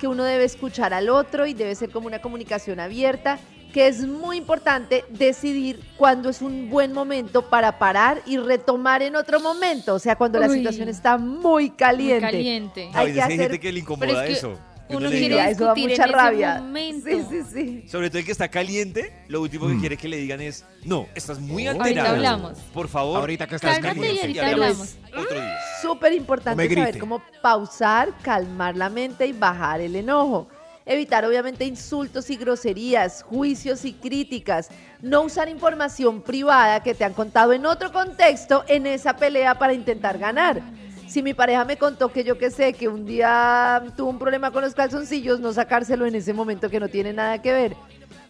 que 0.00 0.06
uno 0.06 0.24
debe 0.24 0.44
escuchar 0.44 0.94
al 0.94 1.10
otro 1.10 1.46
y 1.46 1.52
debe 1.52 1.74
ser 1.74 1.90
como 1.90 2.06
una 2.06 2.22
comunicación 2.22 2.80
abierta, 2.80 3.38
que 3.72 3.86
es 3.86 4.06
muy 4.06 4.36
importante 4.38 5.04
decidir 5.10 5.80
cuándo 5.96 6.28
es 6.30 6.40
un 6.42 6.70
buen 6.70 6.92
momento 6.92 7.48
para 7.50 7.78
parar 7.78 8.22
y 8.26 8.38
retomar 8.38 9.02
en 9.02 9.14
otro 9.16 9.40
momento, 9.40 9.94
o 9.94 9.98
sea, 9.98 10.16
cuando 10.16 10.38
la 10.40 10.48
situación 10.48 10.88
está 10.88 11.18
muy 11.18 11.70
caliente. 11.70 12.20
Muy 12.24 12.32
caliente. 12.32 12.90
Hay 12.94 12.94
Ay, 12.94 13.06
que 13.08 13.12
que 13.14 13.20
hay 13.20 13.26
hacer- 13.26 13.40
gente 13.40 13.60
que 13.60 13.72
le 13.72 13.80
incomoda 13.80 14.24
es 14.24 14.28
que 14.28 14.32
eso. 14.32 14.58
uno 14.90 15.10
quiere 15.10 15.36
diga- 15.36 15.50
eso 15.50 15.64
da 15.66 15.74
mucha 15.74 16.04
en 16.04 16.12
rabia. 16.12 16.62
Sí, 17.04 17.22
sí, 17.28 17.40
sí. 17.52 17.84
Sobre 17.88 18.08
todo 18.08 18.20
el 18.20 18.24
que 18.24 18.32
está 18.32 18.48
caliente, 18.48 19.12
lo 19.28 19.42
último 19.42 19.68
que 19.68 19.76
quiere 19.78 19.96
que 19.98 20.08
le 20.08 20.16
digan 20.16 20.40
es, 20.40 20.64
no, 20.84 21.06
estás 21.14 21.38
muy 21.38 21.66
Ahorita 21.66 21.84
alterado. 21.84 22.14
hablamos. 22.16 22.58
Por 22.72 22.88
favor. 22.88 23.20
Ahorita 23.20 23.46
que 23.46 23.56
estás 23.56 23.78
y 23.78 23.82
caliente. 23.82 24.20
ahorita 24.22 24.48
y 24.48 24.52
hablamos. 24.52 24.96
Otro 25.08 25.34
día. 25.40 25.58
Súper 25.82 26.12
importante 26.14 26.74
saber 26.74 26.98
cómo 26.98 27.22
pausar, 27.42 28.14
calmar 28.22 28.76
la 28.76 28.88
mente 28.88 29.26
y 29.26 29.32
bajar 29.34 29.82
el 29.82 29.94
enojo. 29.94 30.48
Evitar 30.88 31.26
obviamente 31.26 31.66
insultos 31.66 32.30
y 32.30 32.36
groserías, 32.36 33.22
juicios 33.22 33.84
y 33.84 33.92
críticas. 33.92 34.70
No 35.02 35.20
usar 35.20 35.50
información 35.50 36.22
privada 36.22 36.82
que 36.82 36.94
te 36.94 37.04
han 37.04 37.12
contado 37.12 37.52
en 37.52 37.66
otro 37.66 37.92
contexto 37.92 38.64
en 38.68 38.86
esa 38.86 39.14
pelea 39.14 39.58
para 39.58 39.74
intentar 39.74 40.16
ganar. 40.16 40.62
Si 41.06 41.22
mi 41.22 41.34
pareja 41.34 41.66
me 41.66 41.76
contó 41.76 42.10
que 42.10 42.24
yo 42.24 42.38
que 42.38 42.50
sé, 42.50 42.72
que 42.72 42.88
un 42.88 43.04
día 43.04 43.84
tuvo 43.98 44.08
un 44.08 44.18
problema 44.18 44.50
con 44.50 44.62
los 44.62 44.74
calzoncillos, 44.74 45.40
no 45.40 45.52
sacárselo 45.52 46.06
en 46.06 46.14
ese 46.14 46.32
momento 46.32 46.70
que 46.70 46.80
no 46.80 46.88
tiene 46.88 47.12
nada 47.12 47.42
que 47.42 47.52
ver. 47.52 47.76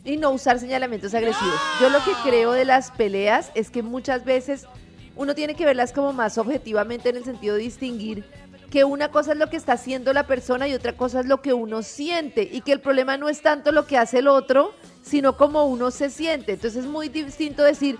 Y 0.04 0.16
no 0.16 0.30
usar 0.30 0.58
señalamientos 0.58 1.14
agresivos. 1.14 1.60
Yo 1.80 1.90
lo 1.90 1.98
que 1.98 2.10
creo 2.24 2.50
de 2.50 2.64
las 2.64 2.90
peleas 2.90 3.52
es 3.54 3.70
que 3.70 3.84
muchas 3.84 4.24
veces 4.24 4.66
uno 5.14 5.36
tiene 5.36 5.54
que 5.54 5.64
verlas 5.64 5.92
como 5.92 6.12
más 6.12 6.38
objetivamente 6.38 7.10
en 7.10 7.18
el 7.18 7.24
sentido 7.24 7.54
de 7.54 7.62
distinguir 7.62 8.24
que 8.70 8.84
una 8.84 9.10
cosa 9.10 9.32
es 9.32 9.38
lo 9.38 9.48
que 9.48 9.56
está 9.56 9.72
haciendo 9.72 10.12
la 10.12 10.26
persona 10.26 10.68
y 10.68 10.74
otra 10.74 10.92
cosa 10.92 11.20
es 11.20 11.26
lo 11.26 11.40
que 11.40 11.52
uno 11.52 11.82
siente 11.82 12.42
y 12.42 12.60
que 12.60 12.72
el 12.72 12.80
problema 12.80 13.16
no 13.16 13.28
es 13.28 13.40
tanto 13.40 13.72
lo 13.72 13.86
que 13.86 13.96
hace 13.96 14.18
el 14.18 14.28
otro, 14.28 14.74
sino 15.02 15.36
cómo 15.36 15.64
uno 15.64 15.90
se 15.90 16.10
siente. 16.10 16.52
Entonces 16.52 16.84
es 16.84 16.90
muy 16.90 17.08
distinto 17.08 17.62
decir, 17.62 17.98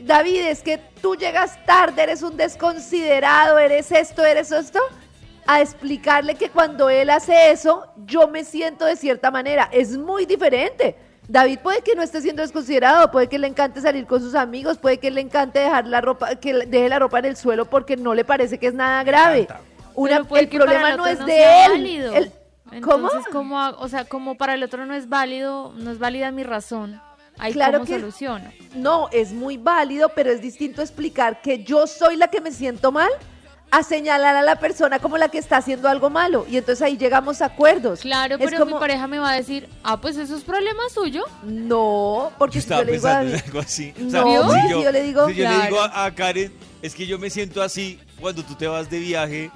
David, 0.00 0.46
es 0.48 0.62
que 0.62 0.78
tú 1.00 1.16
llegas 1.16 1.64
tarde, 1.64 2.02
eres 2.02 2.22
un 2.22 2.36
desconsiderado, 2.36 3.58
eres 3.58 3.90
esto, 3.92 4.24
eres 4.24 4.52
esto, 4.52 4.80
a 5.46 5.60
explicarle 5.60 6.34
que 6.34 6.50
cuando 6.50 6.90
él 6.90 7.10
hace 7.10 7.50
eso, 7.50 7.86
yo 8.06 8.28
me 8.28 8.44
siento 8.44 8.84
de 8.84 8.96
cierta 8.96 9.30
manera. 9.30 9.68
Es 9.72 9.96
muy 9.96 10.26
diferente. 10.26 10.96
David 11.28 11.60
puede 11.62 11.82
que 11.82 11.94
no 11.94 12.02
esté 12.02 12.20
siendo 12.20 12.42
desconsiderado, 12.42 13.10
puede 13.10 13.28
que 13.28 13.38
le 13.38 13.46
encante 13.46 13.80
salir 13.80 14.06
con 14.06 14.20
sus 14.20 14.34
amigos, 14.34 14.78
puede 14.78 14.98
que 14.98 15.10
le 15.10 15.20
encante 15.20 15.60
dejar 15.60 15.86
la 15.86 16.00
ropa, 16.00 16.34
que 16.36 16.52
deje 16.66 16.88
la 16.88 16.98
ropa 16.98 17.20
en 17.20 17.26
el 17.26 17.36
suelo 17.36 17.64
porque 17.64 17.96
no 17.96 18.14
le 18.14 18.24
parece 18.24 18.58
que 18.58 18.66
es 18.66 18.74
nada 18.74 19.02
grave. 19.04 19.46
Una, 19.94 20.16
el 20.16 20.48
problema 20.48 20.96
no 20.96 21.06
es 21.06 21.24
de 21.24 21.64
él. 21.66 22.32
¿Cómo? 22.80 23.10
como, 23.30 23.68
o 23.78 23.88
sea, 23.88 24.06
como 24.06 24.36
para 24.36 24.54
el 24.54 24.62
otro 24.62 24.86
no 24.86 24.94
es 24.94 25.08
válido, 25.08 25.72
no 25.76 25.90
es 25.90 25.98
válida 25.98 26.30
mi 26.30 26.42
razón. 26.42 27.00
Ahí 27.38 27.52
claro 27.52 27.80
cómo 27.80 27.86
que 27.86 27.98
soluciono. 27.98 28.50
No, 28.74 29.08
es 29.10 29.32
muy 29.32 29.56
válido, 29.56 30.10
pero 30.10 30.30
es 30.30 30.40
distinto 30.40 30.80
explicar 30.80 31.42
que 31.42 31.64
yo 31.64 31.86
soy 31.86 32.16
la 32.16 32.28
que 32.28 32.40
me 32.40 32.52
siento 32.52 32.92
mal 32.92 33.10
a 33.72 33.82
señalar 33.82 34.36
a 34.36 34.42
la 34.42 34.56
persona 34.56 34.98
como 34.98 35.16
la 35.16 35.30
que 35.30 35.38
está 35.38 35.56
haciendo 35.56 35.88
algo 35.88 36.10
malo. 36.10 36.44
Y 36.48 36.58
entonces 36.58 36.82
ahí 36.82 36.98
llegamos 36.98 37.40
a 37.40 37.46
acuerdos. 37.46 38.00
Claro, 38.00 38.36
pero 38.38 38.66
mi 38.66 38.74
pareja 38.74 39.06
me 39.06 39.18
va 39.18 39.30
a 39.30 39.36
decir, 39.36 39.66
ah, 39.82 39.98
pues 39.98 40.18
eso 40.18 40.36
es 40.36 40.44
problema 40.44 40.82
suyo. 40.92 41.24
No, 41.42 42.30
porque 42.36 42.60
yo, 42.60 42.68
yo 42.68 42.84
le 42.84 42.92
digo 42.92 43.08
a 43.08 43.18
algo 43.18 43.60
así. 43.60 43.94
no, 43.98 44.10
si 44.52 44.68
yo, 44.70 44.92
le 44.92 45.02
digo, 45.02 45.28
yo 45.30 45.48
le 45.48 45.64
digo 45.64 45.80
a, 45.80 46.10
Karen, 46.14 46.52
es 46.82 46.94
que 46.94 47.06
yo 47.06 47.18
me 47.18 47.30
siento 47.30 47.62
así 47.62 47.98
cuando 48.20 48.44
tú 48.44 48.54
te 48.54 48.66
vas 48.66 48.90
de 48.90 48.98
viaje, 48.98 49.50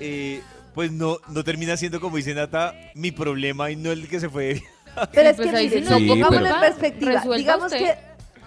eh, 0.00 0.42
pues 0.74 0.92
no, 0.92 1.18
no 1.28 1.44
termina 1.44 1.76
siendo 1.76 2.00
como 2.00 2.16
dice 2.16 2.34
Nata, 2.34 2.74
mi 2.94 3.12
problema 3.12 3.70
y 3.70 3.76
no 3.76 3.92
el 3.92 4.08
que 4.08 4.20
se 4.20 4.28
fue. 4.28 4.62
Pero 5.12 5.30
es 5.30 5.36
que 5.36 5.42
pues 5.42 5.54
mire, 5.54 5.80
no, 5.82 5.98
pongámoslo 6.06 6.46
en 6.46 6.60
perspectiva. 6.60 7.22
Digamos 7.36 7.72
que 7.72 7.94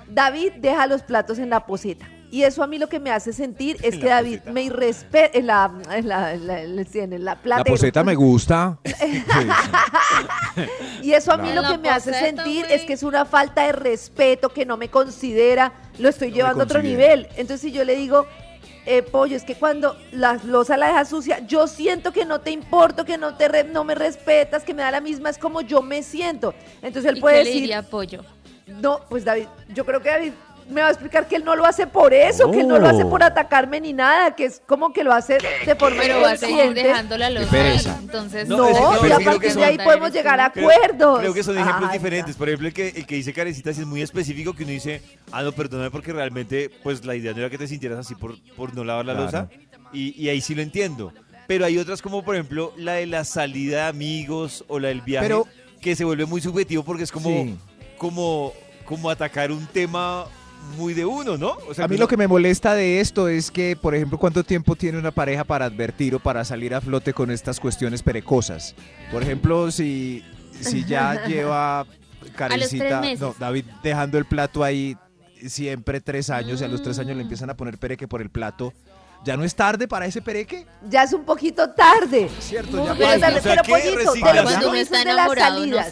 David 0.10 0.54
deja 0.60 0.88
los 0.88 1.04
platos 1.04 1.39
en 1.39 1.50
la 1.50 1.66
poseta 1.66 2.08
y 2.30 2.44
eso 2.44 2.62
a 2.62 2.68
mí 2.68 2.77
lo 2.77 2.89
que 2.89 3.00
me 3.00 3.12
hace 3.12 3.32
sentir 3.32 3.77
es 3.84 3.98
que 3.98 4.08
David 4.08 4.42
me 4.51 4.63
irrespeta 4.63 5.38
en 5.38 5.48
la, 5.48 5.72
en 5.92 6.08
la, 6.08 6.34
en 6.34 6.48
la, 6.48 6.62
en 6.62 7.25
la, 7.25 7.38
la 7.44 7.63
poseta 7.63 8.04
me 8.04 8.16
gusta. 8.16 8.77
y 11.01 11.13
eso 11.13 11.32
a 11.32 11.38
mí 11.38 11.54
lo 11.54 11.63
que 11.63 11.77
me 11.77 11.89
hace 11.89 12.13
sentir 12.13 12.66
es 12.70 12.84
que 12.84 12.94
es 12.94 13.04
una 13.04 13.25
falta 13.25 13.66
de 13.66 13.72
respeto, 13.72 14.50
que 14.50 14.66
no 14.66 14.77
me 14.77 14.89
considera, 14.89 15.74
lo 16.00 16.10
estoy 16.10 16.32
llevando 16.32 16.62
a 16.62 16.66
otro 16.66 16.82
nivel. 16.82 17.27
Entonces 17.38 17.62
si 17.62 17.72
yo 17.72 17.86
le 17.86 17.96
digo, 17.96 18.25
eh, 18.88 19.03
pollo, 19.03 19.36
es 19.36 19.44
que 19.44 19.53
cuando 19.53 19.98
la 20.13 20.39
losa 20.46 20.77
la 20.77 20.88
deja 20.88 21.03
sucia, 21.03 21.46
yo 21.46 21.67
siento 21.67 22.13
que 22.13 22.24
no 22.24 22.39
te 22.39 22.51
importo, 22.51 23.03
que 23.03 23.17
no 23.17 23.36
te 23.36 23.65
no 23.65 23.84
me 23.84 23.96
respetas, 23.96 24.63
que 24.63 24.74
me 24.74 24.82
da 24.82 24.91
la 24.91 25.01
misma, 25.01 25.29
es 25.29 25.38
como 25.38 25.60
yo 25.60 25.82
me 25.82 26.01
siento. 26.01 26.53
Entonces 26.82 27.12
él 27.12 27.20
puede 27.20 27.39
decir, 27.39 27.70
pollo? 27.91 28.24
No, 28.65 29.01
pues 29.10 29.25
David, 29.25 29.48
yo 29.74 29.86
creo 29.86 30.01
que 30.01 30.10
David 30.10 30.34
me 30.69 30.81
va 30.81 30.88
a 30.88 30.91
explicar 30.91 31.27
que 31.27 31.36
él 31.36 31.45
no 31.45 31.55
lo 31.55 31.65
hace 31.65 31.88
por 31.88 32.13
eso, 32.13 32.51
que 32.51 32.62
él 32.62 32.67
no 32.67 32.79
lo 32.79 32.88
hace 32.88 33.05
por 33.05 33.24
atacarme 33.24 33.79
ni 33.81 33.93
nada, 33.93 34.36
que 34.36 34.45
es 34.45 34.62
como 34.65 34.91
que 34.93 35.03
lo 35.03 35.13
hace 35.13 35.38
de 35.65 35.75
forma 35.75 36.01
Pero 36.01 36.21
va 36.21 36.31
a 36.31 36.38
seguir 36.38 36.74
dejando 36.74 37.17
la 37.17 37.27
Entonces, 37.29 38.47
no, 38.47 38.69
y 39.07 39.12
a 39.12 39.19
partir 39.19 39.53
de 39.53 39.65
ahí 39.65 39.77
podemos 39.77 40.12
llegar 40.12 40.39
a 40.39 40.45
acuerdos. 40.45 41.19
Creo 41.19 41.33
que 41.33 41.43
son 41.43 41.57
ejemplos 41.57 41.91
diferentes. 41.91 42.36
Por 42.36 42.50
ejemplo, 42.50 42.67
el 42.67 42.74
que, 42.74 42.89
el 42.89 43.05
que 43.05 43.15
dice 43.15 43.33
Carecita 43.33 43.69
es 43.71 43.86
muy 43.86 44.01
específico, 44.01 44.53
que 44.53 44.63
uno 44.63 44.71
dice, 44.71 45.01
ah, 45.31 45.43
no, 45.43 45.51
perdóname 45.51 45.91
porque 45.91 46.13
realmente, 46.13 46.69
pues 46.83 47.05
la 47.05 47.15
idea 47.15 47.33
no 47.33 47.39
era 47.39 47.50
que 47.50 47.57
te 47.57 47.67
sintieras 47.67 48.00
así 48.00 48.15
por, 48.15 48.36
por 48.55 48.74
no 48.75 48.83
lavar 48.83 49.05
la 49.05 49.13
losa. 49.13 49.50
Y, 49.93 50.21
y 50.21 50.29
ahí 50.29 50.41
sí 50.41 50.53
lo 50.53 50.62
entiendo. 50.62 51.13
Pero 51.47 51.65
hay 51.65 51.77
otras 51.77 52.01
como, 52.01 52.24
por 52.24 52.36
ejemplo, 52.36 52.74
la 52.75 52.93
de 52.93 53.07
la 53.07 53.24
salida 53.24 53.83
de 53.83 53.89
amigos 53.89 54.65
o 54.67 54.79
la 54.79 54.89
del 54.89 55.01
viaje, 55.01 55.33
que 55.81 55.95
se 55.95 56.03
vuelve 56.03 56.25
muy 56.25 56.41
subjetivo 56.41 56.83
porque 56.83 57.03
es 57.03 57.12
como, 57.12 57.57
como, 57.97 58.53
como 58.83 59.09
atacar 59.09 59.51
un 59.51 59.65
tema 59.67 60.25
muy 60.78 60.94
de 60.94 61.06
uno, 61.06 61.38
¿no? 61.38 61.58
a 61.78 61.88
mí 61.88 61.98
lo 61.98 62.08
que 62.08 62.18
me 62.18 62.28
molesta 62.28 62.76
de 62.76 63.00
esto 63.00 63.28
es 63.28 63.50
que, 63.50 63.76
por 63.76 63.96
ejemplo, 63.96 64.18
¿cuánto 64.18 64.44
tiempo 64.44 64.76
tiene 64.76 65.00
una 65.00 65.12
pareja 65.12 65.44
para 65.44 65.66
advertir 65.66 66.14
o 66.16 66.20
para 66.20 66.46
salir 66.46 66.76
a 66.76 66.82
flote 66.82 67.14
con 67.14 67.32
estas 67.32 67.60
cuestiones 67.60 68.04
perecosas? 68.04 68.76
Por 69.12 69.24
ejemplo, 69.24 69.72
si, 69.72 70.24
si 70.60 70.86
ya 70.86 71.26
lleva 71.28 71.86
Karencita, 72.36 73.02
no, 73.20 73.36
David 73.40 73.66
dejando 73.82 74.18
el 74.18 74.26
plato 74.26 74.64
ahí 74.64 74.96
siempre 75.46 76.02
tres 76.02 76.30
años 76.30 76.62
y 76.62 76.64
a 76.64 76.68
los 76.68 76.82
tres 76.82 77.00
años 77.00 77.16
le 77.16 77.24
empiezan 77.24 77.50
a 77.50 77.56
poner 77.56 77.78
pereque 77.78 78.08
por 78.08 78.22
el 78.22 78.30
plato 78.30 78.74
¿Ya 79.27 79.36
no 79.36 79.43
es 79.43 79.53
tarde 79.53 79.89
para 79.89 80.05
ese 80.05 80.22
pereque? 80.22 80.65
Ya 80.89 81.03
es 81.03 81.12
un 81.12 81.25
poquito 81.25 81.72
tarde. 81.72 82.29
Cierto, 82.39 82.77
ya 82.86 82.96
pero, 82.98 83.19
tarde, 83.19 83.41
pero 83.43 83.62
poquito, 83.62 84.13
de 84.13 84.34
lo 84.34 84.48
que 84.48 84.55
tú 84.55 84.72
dices 84.72 85.03
de 85.03 85.13
las 85.13 85.36
salidas, 85.36 85.91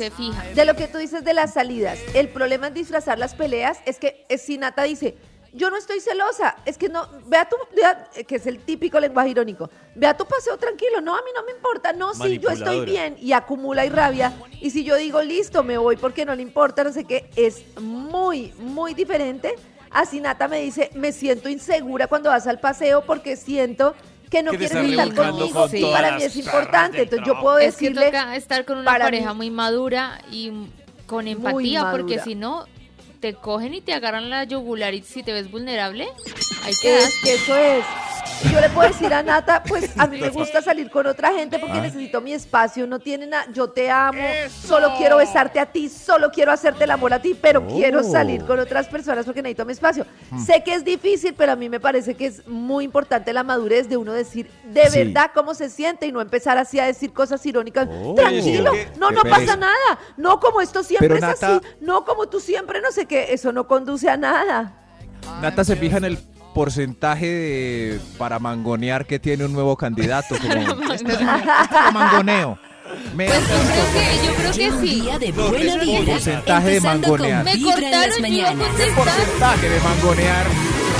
de 0.55 0.65
lo 0.65 0.75
que 0.77 0.87
tú 0.87 0.97
dices 0.99 1.25
de 1.25 1.33
las 1.33 1.53
salidas, 1.53 1.99
el 2.13 2.29
problema 2.29 2.67
en 2.67 2.73
disfrazar 2.73 3.19
las 3.19 3.35
peleas 3.35 3.79
es 3.85 3.99
que 3.99 4.25
si 4.37 4.57
Nata 4.57 4.83
dice, 4.83 5.17
yo 5.51 5.69
no 5.69 5.75
estoy 5.75 5.99
celosa, 5.99 6.55
es 6.63 6.77
que 6.77 6.87
no, 6.87 7.09
vea 7.25 7.49
tu, 7.49 7.57
que 8.25 8.35
es 8.37 8.47
el 8.47 8.59
típico 8.59 9.01
lenguaje 9.01 9.31
irónico, 9.31 9.69
vea 9.95 10.15
tu 10.15 10.25
paseo 10.25 10.57
tranquilo, 10.57 11.01
no, 11.01 11.13
a 11.13 11.21
mí 11.21 11.31
no 11.35 11.43
me 11.43 11.51
importa, 11.51 11.91
no, 11.91 12.13
sí, 12.13 12.39
yo 12.39 12.51
estoy 12.51 12.85
bien, 12.85 13.17
y 13.19 13.33
acumula 13.33 13.85
y 13.85 13.89
rabia, 13.89 14.31
y 14.61 14.69
si 14.69 14.85
yo 14.85 14.95
digo, 14.95 15.21
listo, 15.21 15.61
me 15.61 15.77
voy 15.77 15.97
porque 15.97 16.23
no 16.23 16.35
le 16.35 16.41
importa, 16.41 16.85
no 16.85 16.93
sé 16.93 17.03
qué, 17.03 17.29
es 17.35 17.65
muy, 17.81 18.53
muy 18.59 18.93
diferente 18.93 19.55
Así 19.95 20.19
Nata 20.19 20.49
me 20.49 20.59
dice, 20.59 20.89
me 20.93 21.13
siento 21.13 21.47
insegura 21.47 22.07
cuando 22.07 22.29
vas 22.29 22.45
al 22.47 22.59
paseo 22.59 23.05
porque 23.05 23.37
siento 23.37 23.95
que 24.29 24.43
no 24.43 24.51
quieres 24.51 24.73
estar 24.73 25.13
conmigo. 25.15 25.69
Sí, 25.69 25.81
para 25.89 26.17
mí 26.17 26.23
es 26.23 26.35
importante. 26.35 27.03
Entonces 27.03 27.25
yo 27.25 27.39
puedo 27.39 27.55
decirle... 27.55 28.07
Es 28.07 28.11
que 28.11 28.17
toca 28.17 28.35
estar 28.35 28.65
con 28.65 28.79
una 28.79 28.97
pareja 28.97 29.33
muy 29.33 29.49
madura 29.49 30.19
y 30.29 30.51
con 31.05 31.29
empatía, 31.29 31.91
porque 31.91 32.19
si 32.19 32.35
no, 32.35 32.65
te 33.21 33.35
cogen 33.35 33.73
y 33.73 33.79
te 33.79 33.93
agarran 33.93 34.29
la 34.29 34.43
yugular 34.43 34.93
y 34.93 35.01
si 35.01 35.23
te 35.23 35.31
ves 35.31 35.49
vulnerable, 35.49 36.09
hay 36.65 36.73
que... 36.81 36.97
Es 36.97 37.21
que 37.23 37.35
eso 37.35 37.55
es 37.55 37.85
yo 38.51 38.59
le 38.59 38.69
puedo 38.69 38.87
decir 38.87 39.13
a 39.13 39.23
Nata, 39.23 39.63
pues 39.63 39.91
a 39.97 40.07
mí 40.07 40.19
me 40.19 40.29
gusta 40.29 40.61
salir 40.61 40.89
con 40.89 41.05
otra 41.07 41.33
gente 41.33 41.59
porque 41.59 41.77
ah. 41.77 41.81
necesito 41.81 42.21
mi 42.21 42.33
espacio, 42.33 42.87
no 42.87 42.99
tiene 42.99 43.27
nada, 43.27 43.45
yo 43.51 43.69
te 43.69 43.89
amo, 43.89 44.21
solo 44.49 44.93
quiero 44.97 45.17
besarte 45.17 45.59
a 45.59 45.65
ti, 45.65 45.89
solo 45.89 46.31
quiero 46.31 46.51
hacerte 46.51 46.83
el 46.83 46.91
amor 46.91 47.13
a 47.13 47.21
ti, 47.21 47.37
pero 47.39 47.65
quiero 47.67 47.99
oh. 47.99 48.03
salir 48.03 48.43
con 48.45 48.59
otras 48.59 48.87
personas 48.87 49.25
porque 49.25 49.41
necesito 49.41 49.65
mi 49.65 49.73
espacio. 49.73 50.05
Hmm. 50.31 50.39
Sé 50.39 50.63
que 50.63 50.73
es 50.73 50.83
difícil, 50.83 51.33
pero 51.35 51.51
a 51.51 51.55
mí 51.55 51.69
me 51.69 51.79
parece 51.79 52.15
que 52.15 52.27
es 52.27 52.47
muy 52.47 52.83
importante 52.85 53.33
la 53.33 53.43
madurez 53.43 53.89
de 53.89 53.97
uno 53.97 54.13
decir 54.13 54.49
de 54.63 54.89
verdad 54.89 55.31
cómo 55.33 55.53
se 55.53 55.69
siente 55.69 56.05
y 56.05 56.11
no 56.11 56.21
empezar 56.21 56.57
así 56.57 56.79
a 56.79 56.85
decir 56.85 57.13
cosas 57.13 57.45
irónicas. 57.45 57.87
Oh. 57.91 58.15
Tranquilo, 58.15 58.71
no, 58.97 59.11
no 59.11 59.21
pasa 59.23 59.55
nada, 59.55 59.99
no 60.17 60.39
como 60.39 60.61
esto 60.61 60.83
siempre 60.83 61.17
es 61.17 61.23
así, 61.23 61.61
no 61.81 62.05
como 62.05 62.27
tú 62.27 62.39
siempre 62.39 62.81
no 62.81 62.91
sé 62.91 63.05
qué, 63.05 63.33
eso 63.33 63.51
no 63.51 63.67
conduce 63.67 64.09
a 64.09 64.17
nada. 64.17 64.81
Nata 65.41 65.63
se 65.63 65.75
fija 65.75 65.97
en 65.97 66.05
el 66.05 66.34
porcentaje 66.55 67.27
de, 67.27 67.99
para 68.17 68.39
mangonear 68.39 69.05
que 69.05 69.19
tiene 69.19 69.45
un 69.45 69.53
nuevo 69.53 69.75
candidato. 69.75 70.35
Como, 70.41 70.93
este 70.93 71.11
es 71.11 71.19
un, 71.19 71.27
mangoneo. 71.93 72.57
Me 73.13 73.25
pues 73.25 73.39
yo 73.41 73.55
creo 73.55 73.93
que, 73.93 74.25
yo 74.25 74.33
creo 74.35 74.79
que 74.79 74.87
sí. 74.87 75.09
de 75.19 75.31
buena 75.33 75.77
vibra, 75.77 76.13
porcentaje 76.13 76.69
de 76.69 76.81
mangonear. 76.81 77.43
Me 77.43 77.61
cortaron 77.61 78.21
mañanas. 78.21 78.67
porcentaje 78.95 79.69
de 79.69 79.79
mangonear 79.81 80.45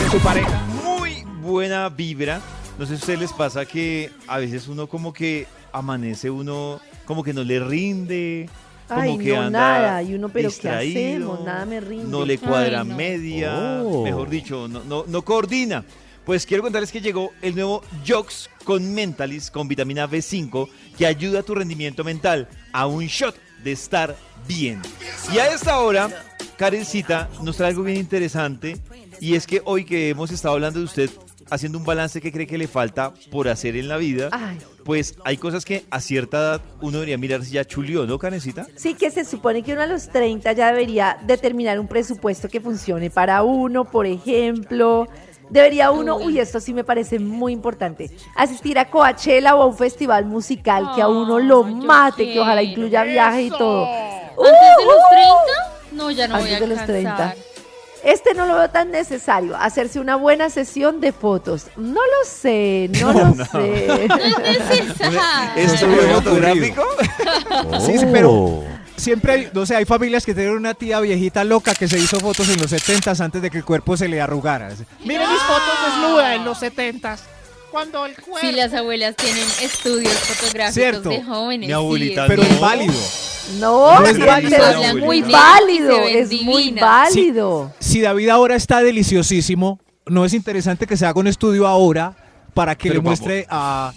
de 0.04 0.12
su 0.12 0.20
pareja. 0.20 0.62
Muy 0.84 1.24
buena 1.42 1.90
vibra. 1.90 2.42
No 2.78 2.86
sé 2.86 2.90
si 2.90 2.94
a 2.94 2.98
ustedes 2.98 3.20
les 3.22 3.34
pasa 3.34 3.66
que 3.66 4.12
a 4.28 4.38
veces 4.40 4.68
uno 4.68 4.88
como 4.88 5.14
que 5.14 5.48
amanece 5.72 6.30
uno 6.30 6.82
como 7.06 7.24
que 7.24 7.34
no 7.34 7.44
le 7.44 7.62
rinde, 7.62 8.50
Ay, 8.90 9.18
que 9.18 9.36
no, 9.36 9.50
nada. 9.50 10.04
Y 10.04 10.14
uno, 10.14 10.30
pero 10.30 10.50
¿qué 10.60 10.70
hacemos? 10.70 11.44
Nada 11.44 11.66
me 11.66 11.80
rinde. 11.80 12.06
No 12.08 12.26
le 12.26 12.38
cuadra 12.38 12.84
media, 12.84 13.82
oh. 13.84 14.04
mejor 14.04 14.30
dicho, 14.30 14.68
no, 14.68 14.84
no, 14.84 15.06
no 15.08 15.22
coordina. 15.24 15.84
Pues 16.26 16.46
quiero 16.46 16.64
contarles 16.64 16.92
que 16.92 17.02
llegó 17.02 17.32
el 17.42 17.54
nuevo 17.54 17.84
Jox 18.06 18.50
con 18.64 18.94
Mentalis 18.96 19.52
con 19.52 19.68
vitamina 19.68 20.10
B5 20.10 20.68
que 20.98 21.06
ayuda 21.06 21.42
a 21.42 21.44
tu 21.44 21.54
rendimiento 21.54 22.04
mental 22.04 22.48
a 22.74 22.88
un 22.88 23.06
shot 23.06 23.36
de 23.64 23.74
estar 23.74 24.16
bien. 24.48 24.82
Y 25.32 25.38
a 25.38 25.54
esta 25.54 25.80
hora, 25.80 26.10
Karencita 26.58 27.30
nos 27.44 27.58
trae 27.58 27.70
algo 27.70 27.84
bien 27.84 27.98
interesante 27.98 28.78
y 29.20 29.36
es 29.36 29.46
que 29.46 29.62
hoy 29.66 29.86
que 29.86 30.10
hemos 30.10 30.32
estado 30.32 30.56
hablando 30.56 30.80
de 30.80 30.86
usted 30.86 31.10
haciendo 31.50 31.78
un 31.78 31.86
balance 31.86 32.22
que 32.22 32.32
cree 32.32 32.48
que 32.48 32.58
le 32.58 32.68
falta 32.68 33.14
por 33.32 33.48
hacer 33.48 33.76
en 33.76 33.88
la 33.88 33.98
vida, 33.98 34.30
pues 34.84 35.16
hay 35.26 35.38
cosas 35.38 35.66
que 35.66 35.86
a 35.90 36.00
cierta 36.00 36.38
edad 36.38 36.62
uno 36.82 36.94
debería 36.94 37.18
mirar 37.18 37.44
si 37.44 37.52
ya 37.52 37.66
chulió, 37.66 38.06
¿no, 38.06 38.18
Canecita? 38.18 38.68
Sí, 38.76 38.94
que 38.94 39.12
se 39.12 39.26
supone 39.26 39.64
que 39.64 39.74
uno 39.74 39.82
a 39.82 39.88
los 39.88 40.10
30 40.10 40.52
ya 40.54 40.72
debería 40.72 41.18
determinar 41.26 41.80
un 41.80 41.88
presupuesto 41.88 42.50
que 42.50 42.62
funcione 42.62 43.10
para 43.10 43.44
uno, 43.44 43.86
por 43.86 44.06
ejemplo. 44.06 45.08
Debería 45.50 45.92
uno, 45.92 46.18
uy, 46.18 46.40
esto 46.40 46.60
sí 46.60 46.74
me 46.74 46.84
parece 46.84 47.20
muy 47.20 47.54
importante, 47.54 48.10
asistir 48.36 48.80
a 48.80 48.90
Coachella 48.90 49.56
o 49.56 49.62
a 49.62 49.66
un 49.68 49.78
festival 49.78 50.26
musical 50.26 50.92
que 50.96 51.04
a 51.04 51.08
uno 51.08 51.40
lo 51.40 51.64
mate, 51.64 52.34
que 52.34 52.40
ojalá 52.40 52.64
incluya 52.64 53.04
viaje 53.04 53.44
y 53.44 53.50
todo. 53.50 53.86
¿Antes 53.86 54.78
de 54.80 54.86
los 54.86 55.10
30? 55.12 55.76
No, 55.92 56.12
ya 56.12 56.28
no 56.28 56.40
voy 56.40 56.52
a 56.52 56.60
de 56.60 56.68
los 56.68 56.86
30. 56.86 57.36
Este 58.06 58.34
no 58.36 58.46
lo 58.46 58.56
veo 58.56 58.70
tan 58.70 58.92
necesario. 58.92 59.56
Hacerse 59.58 60.00
una 60.00 60.16
buena 60.16 60.50
sesión 60.52 61.02
de 61.02 61.12
fotos. 61.12 61.66
No 61.76 62.00
lo 62.02 62.30
sé, 62.30 62.90
no 63.02 63.12
lo 63.12 63.26
No. 63.36 63.46
sé. 63.46 64.08
No 64.08 64.16
es 64.46 64.60
necesario. 64.70 65.20
¿Esto 65.56 65.88
me 65.88 65.96
fue 65.96 66.04
había 66.06 66.16
fotográfico? 66.22 66.84
Sí, 67.86 67.98
sí, 67.98 68.06
pero 68.12 68.64
siempre 68.96 69.32
hay, 69.34 69.50
no 69.54 69.66
sé, 69.66 69.76
hay 69.76 69.86
familias 69.86 70.24
que 70.26 70.34
tienen 70.36 70.54
una 70.54 70.74
tía 70.76 71.00
viejita 71.00 71.44
loca 71.44 71.74
que 71.74 71.88
se 71.88 71.98
hizo 71.98 72.20
fotos 72.20 72.48
en 72.50 72.62
los 72.62 72.70
70 72.70 73.12
antes 73.20 73.42
de 73.42 73.50
que 73.50 73.58
el 73.58 73.66
cuerpo 73.66 73.98
se 73.98 74.08
le 74.08 74.22
arrugara. 74.22 74.70
Miren 75.04 75.30
mis 75.30 75.42
fotos 75.42 75.74
desnuda 75.88 76.36
en 76.36 76.46
los 76.46 76.60
setentas. 76.60 77.24
Cuando 77.72 78.06
el 78.06 78.14
cuerpo... 78.16 78.38
Sí, 78.48 78.54
las 78.54 78.74
abuelas 78.74 79.16
tienen 79.18 79.44
estudios 79.62 80.14
fotográficos 80.14 80.74
Cierto. 80.76 81.10
de 81.10 81.24
jóvenes. 81.24 81.68
Mi 81.68 81.74
abuelita 81.74 82.22
sí, 82.24 82.28
Pero 82.30 82.44
no. 82.44 82.50
es 82.50 82.60
válido. 82.62 82.94
No, 83.60 84.00
No 84.00 84.06
es 84.08 84.18
muy 84.18 85.22
válido. 85.22 85.94
Es 86.08 86.42
muy 86.44 86.72
válido. 86.72 87.74
Si 87.80 88.02
David 88.02 88.30
ahora 88.30 88.56
está 88.56 88.82
deliciosísimo, 88.82 89.80
¿no 90.08 90.26
es 90.26 90.34
interesante 90.34 90.88
que 90.88 90.98
se 90.98 91.06
haga 91.06 91.20
un 91.20 91.28
estudio 91.28 91.68
ahora 91.68 92.14
para 92.54 92.76
que 92.76 92.90
Pero 92.90 93.02
le 93.02 93.08
muestre 93.08 93.46
a, 93.50 93.94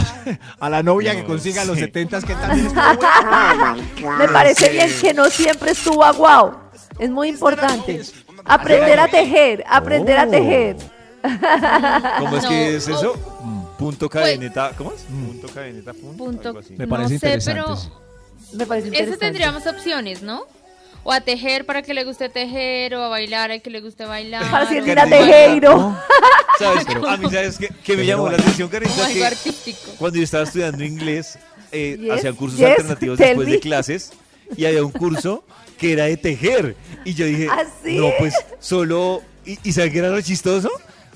a 0.60 0.68
la 0.70 0.82
novia 0.82 1.14
que 1.14 1.24
consiga 1.24 1.62
a 1.62 1.64
los 1.64 1.76
sí. 1.76 1.82
70 1.84 2.20
que 2.22 2.34
también 2.34 2.68
bueno? 4.02 4.18
Me 4.18 4.28
parece 4.28 4.70
bien 4.70 4.90
que 5.00 5.12
no 5.14 5.26
siempre 5.30 5.72
estuvo 5.72 6.04
aguao. 6.04 6.58
Es 6.98 7.10
muy 7.10 7.28
importante. 7.28 8.00
Aprender 8.44 8.98
a 9.00 9.08
tejer, 9.08 9.64
aprender 9.68 10.18
a 10.18 10.24
Oh. 10.24 10.30
tejer. 10.30 10.76
¿Cómo 12.20 12.36
es 12.36 12.42
No. 12.44 12.48
que 12.48 12.76
es 12.76 12.88
eso? 12.88 13.14
Mm. 13.42 13.58
Punto 13.78 14.08
cadeneta, 14.08 14.72
¿cómo 14.76 14.92
es? 14.92 15.02
Punto 15.02 15.48
cadeneta, 15.54 15.92
punto, 15.92 16.24
Punto. 16.24 16.48
algo 16.48 16.60
así. 16.60 16.74
Me 16.76 16.84
No 16.86 16.90
parece 16.90 17.18
sé, 17.18 17.26
interesante. 17.26 17.60
pero. 17.62 18.07
Me 18.52 18.66
parece 18.66 18.88
ese 18.88 18.96
interesante. 18.96 19.26
tendríamos 19.26 19.66
opciones, 19.66 20.22
¿no? 20.22 20.44
O 21.04 21.12
a 21.12 21.20
tejer 21.20 21.64
para 21.64 21.82
que 21.82 21.94
le 21.94 22.04
guste 22.04 22.28
tejer, 22.28 22.94
o 22.94 23.02
a 23.04 23.08
bailar 23.08 23.50
al 23.50 23.62
que 23.62 23.70
le 23.70 23.80
guste 23.80 24.04
bailar. 24.04 24.50
Para 24.50 24.68
Silvina 24.68 24.94
Carolina, 24.94 25.18
Tejero. 25.18 25.98
¿Sabes? 26.58 26.86
A 27.08 27.16
mí, 27.16 27.30
¿sabes 27.30 27.58
qué? 27.58 27.68
Que 27.84 27.96
me 27.96 28.04
llamó 28.04 28.28
la 28.28 28.36
atención, 28.36 28.68
Carita, 28.68 29.08
que 29.12 29.24
artístico. 29.24 29.92
cuando 29.98 30.18
yo 30.18 30.24
estaba 30.24 30.44
estudiando 30.44 30.84
inglés, 30.84 31.38
eh, 31.72 31.96
Yes, 32.00 32.10
hacían 32.12 32.34
cursos 32.34 32.58
yes, 32.58 32.68
alternativos 32.70 33.18
después 33.18 33.46
me. 33.46 33.52
de 33.54 33.60
clases 33.60 34.12
y 34.56 34.64
había 34.64 34.82
un 34.84 34.90
curso 34.92 35.44
que 35.78 35.92
era 35.92 36.04
de 36.06 36.16
tejer. 36.16 36.74
Y 37.04 37.14
yo 37.14 37.26
dije, 37.26 37.48
¿Ah, 37.50 37.64
sí? 37.84 37.96
no, 37.96 38.10
pues 38.18 38.34
solo... 38.58 39.22
¿Y, 39.46 39.58
y 39.62 39.72
saben 39.72 39.92
qué 39.92 39.98
era 40.00 40.08
lo 40.10 40.20
chistoso? 40.20 40.70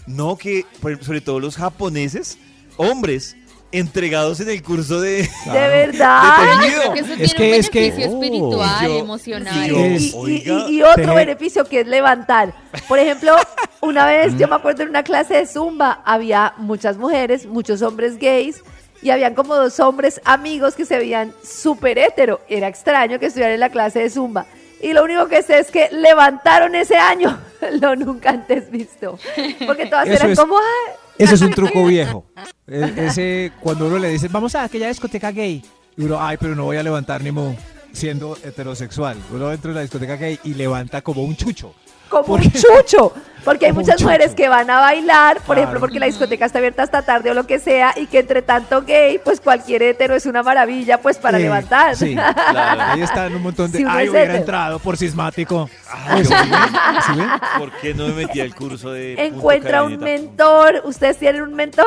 No, 0.07 0.37
que 0.37 0.65
sobre 1.03 1.21
todo 1.21 1.39
los 1.41 1.57
japoneses, 1.57 2.39
hombres, 2.77 3.37
entregados 3.73 4.39
en 4.41 4.51
el 4.51 4.63
curso 4.63 5.01
de, 5.01 5.29
De 5.47 5.51
de 5.53 5.69
verdad. 5.69 6.23
Creo 6.61 6.93
que 6.93 7.01
eso 7.01 7.13
Es 7.15 7.17
tiene 7.17 7.35
que- 7.35 7.49
un 7.49 7.55
es 7.61 7.71
que- 7.71 7.81
beneficio 7.81 8.11
Oh. 8.11 8.15
espiritual, 8.23 8.83
Y 8.83 8.85
yo- 8.89 8.99
emocional. 8.99 9.67
y 9.67 9.69
yo- 9.69 9.77
Y, 9.77 9.97
y- 9.97 10.13
Oiga, 10.15 10.65
y- 10.69 10.77
y 10.77 10.83
otro 10.83 10.95
tejer. 10.97 11.15
beneficio 11.15 11.65
que 11.65 11.81
es 11.81 11.87
levantar. 11.87 12.55
Por 12.89 12.99
ejemplo, 12.99 13.35
una 13.81 14.07
vez 14.07 14.37
yo 14.39 14.47
me 14.49 14.57
acuerdo 14.57 14.83
en 14.83 14.91
una 14.91 15.03
clase 15.03 15.35
de 15.35 15.47
zumba, 15.47 16.03
había 16.05 16.55
muchas 16.59 16.97
mujeres, 16.99 17.47
muchos 17.47 17.83
hombres 17.83 18.19
gays, 18.19 18.63
y 19.03 19.11
habían 19.11 19.35
como 19.35 19.57
dos 19.57 19.81
hombres 19.81 20.21
amigos 20.25 20.75
que 20.75 20.85
se 20.85 20.97
veían 20.99 21.33
súper 21.43 21.99
hétero. 21.99 22.41
Era 22.49 22.69
extraño 22.69 23.19
que 23.19 23.27
estuvieran 23.27 23.55
en 23.55 23.61
la 23.61 23.71
clase 23.71 23.99
de 24.01 24.11
zumba. 24.11 24.47
Y 24.81 24.93
lo 24.93 25.05
único 25.05 25.27
que 25.29 25.43
sé 25.43 25.59
es 25.61 25.71
que 25.71 25.89
levantaron 25.93 26.75
ese 26.75 26.97
año, 26.97 27.39
lo 27.81 27.97
nunca 27.97 28.31
antes 28.31 28.71
visto. 28.71 29.19
Porque 29.67 29.87
todas 29.87 30.07
Eso 30.09 30.17
eran 30.17 30.31
es- 30.33 30.39
como, 30.39 30.57
"Ay". 30.57 30.95
Ese 31.19 31.35
es 31.35 31.41
un 31.43 31.51
truco 31.51 31.85
viejo. 31.87 32.27
E- 32.67 32.93
ese, 32.97 33.53
cuando 33.61 33.87
uno 33.87 33.99
le 33.99 34.09
dice, 34.09 34.29
vamos 34.29 34.55
a 34.55 34.65
aquella 34.65 34.89
discoteca 34.89 35.31
gay. 35.31 35.63
Y 35.97 36.05
uno, 36.05 36.19
ay, 36.21 36.37
pero 36.41 36.55
no 36.55 36.65
voy 36.65 36.77
a 36.79 36.83
levantar 36.83 37.23
ni 37.23 37.31
mo 37.31 37.57
siendo 37.93 38.37
heterosexual. 38.43 39.19
Uno 39.31 39.53
entra 39.53 39.71
en 39.71 39.75
la 39.77 39.83
discoteca 39.83 40.17
gay 40.17 40.39
y 40.45 40.55
levanta 40.55 41.03
como 41.03 41.23
un 41.23 41.37
chucho. 41.37 41.75
Como 42.13 42.25
¿Por 42.27 42.41
un 42.41 42.53
chucho. 42.53 43.13
Porque 43.45 43.67
hay 43.67 43.73
muchas 43.73 44.01
mujeres 44.01 44.37
que 44.37 44.49
van 44.49 44.71
a 44.71 44.79
bailar, 44.79 45.39
por 45.39 45.47
Claro. 45.47 45.61
ejemplo, 45.63 45.81
porque 45.81 45.99
la 45.99 46.07
discoteca 46.07 46.45
está 46.47 46.59
abierta 46.59 46.85
hasta 46.85 47.03
tarde 47.03 47.33
o 47.33 47.35
lo 47.35 47.45
que 47.45 47.59
sea, 47.59 47.93
y 47.97 48.07
que 48.07 48.21
entre 48.21 48.41
tanto 48.41 48.83
gay, 48.83 49.19
pues 49.19 49.41
cualquier 49.41 49.83
hetero 49.83 50.15
es 50.15 50.27
una 50.27 50.45
maravilla, 50.45 50.99
pues 51.01 51.19
para 51.19 51.39
Eh, 51.39 51.43
levantar. 51.43 51.97
Sí, 51.97 52.15
claro. 52.15 52.81
Ahí 52.93 53.03
están 53.03 53.35
un 53.35 53.43
montón 53.43 53.73
de. 53.73 53.79
Si 53.83 53.85
ay, 53.89 54.09
hubiera 54.09 54.27
hetero. 54.27 54.39
entrado 54.39 54.79
por 54.79 54.97
sismático. 54.97 55.69
Ay, 55.91 56.25
¿Sí 56.25 56.31
yo- 56.33 56.37
ven? 56.39 57.03
¿Sí 57.05 57.13
ven? 57.17 57.29
¿Por 57.59 57.73
qué 57.81 57.95
no 57.95 58.07
me 58.07 58.13
metí 58.15 58.41
al 58.41 58.55
curso 58.55 58.93
de 58.93 59.15
Encuentra 59.27 59.83
un 59.83 59.99
mentor. 59.99 60.81
¿Ustedes 60.85 61.19
tienen 61.19 61.43
un 61.43 61.55
mentor? 61.55 61.87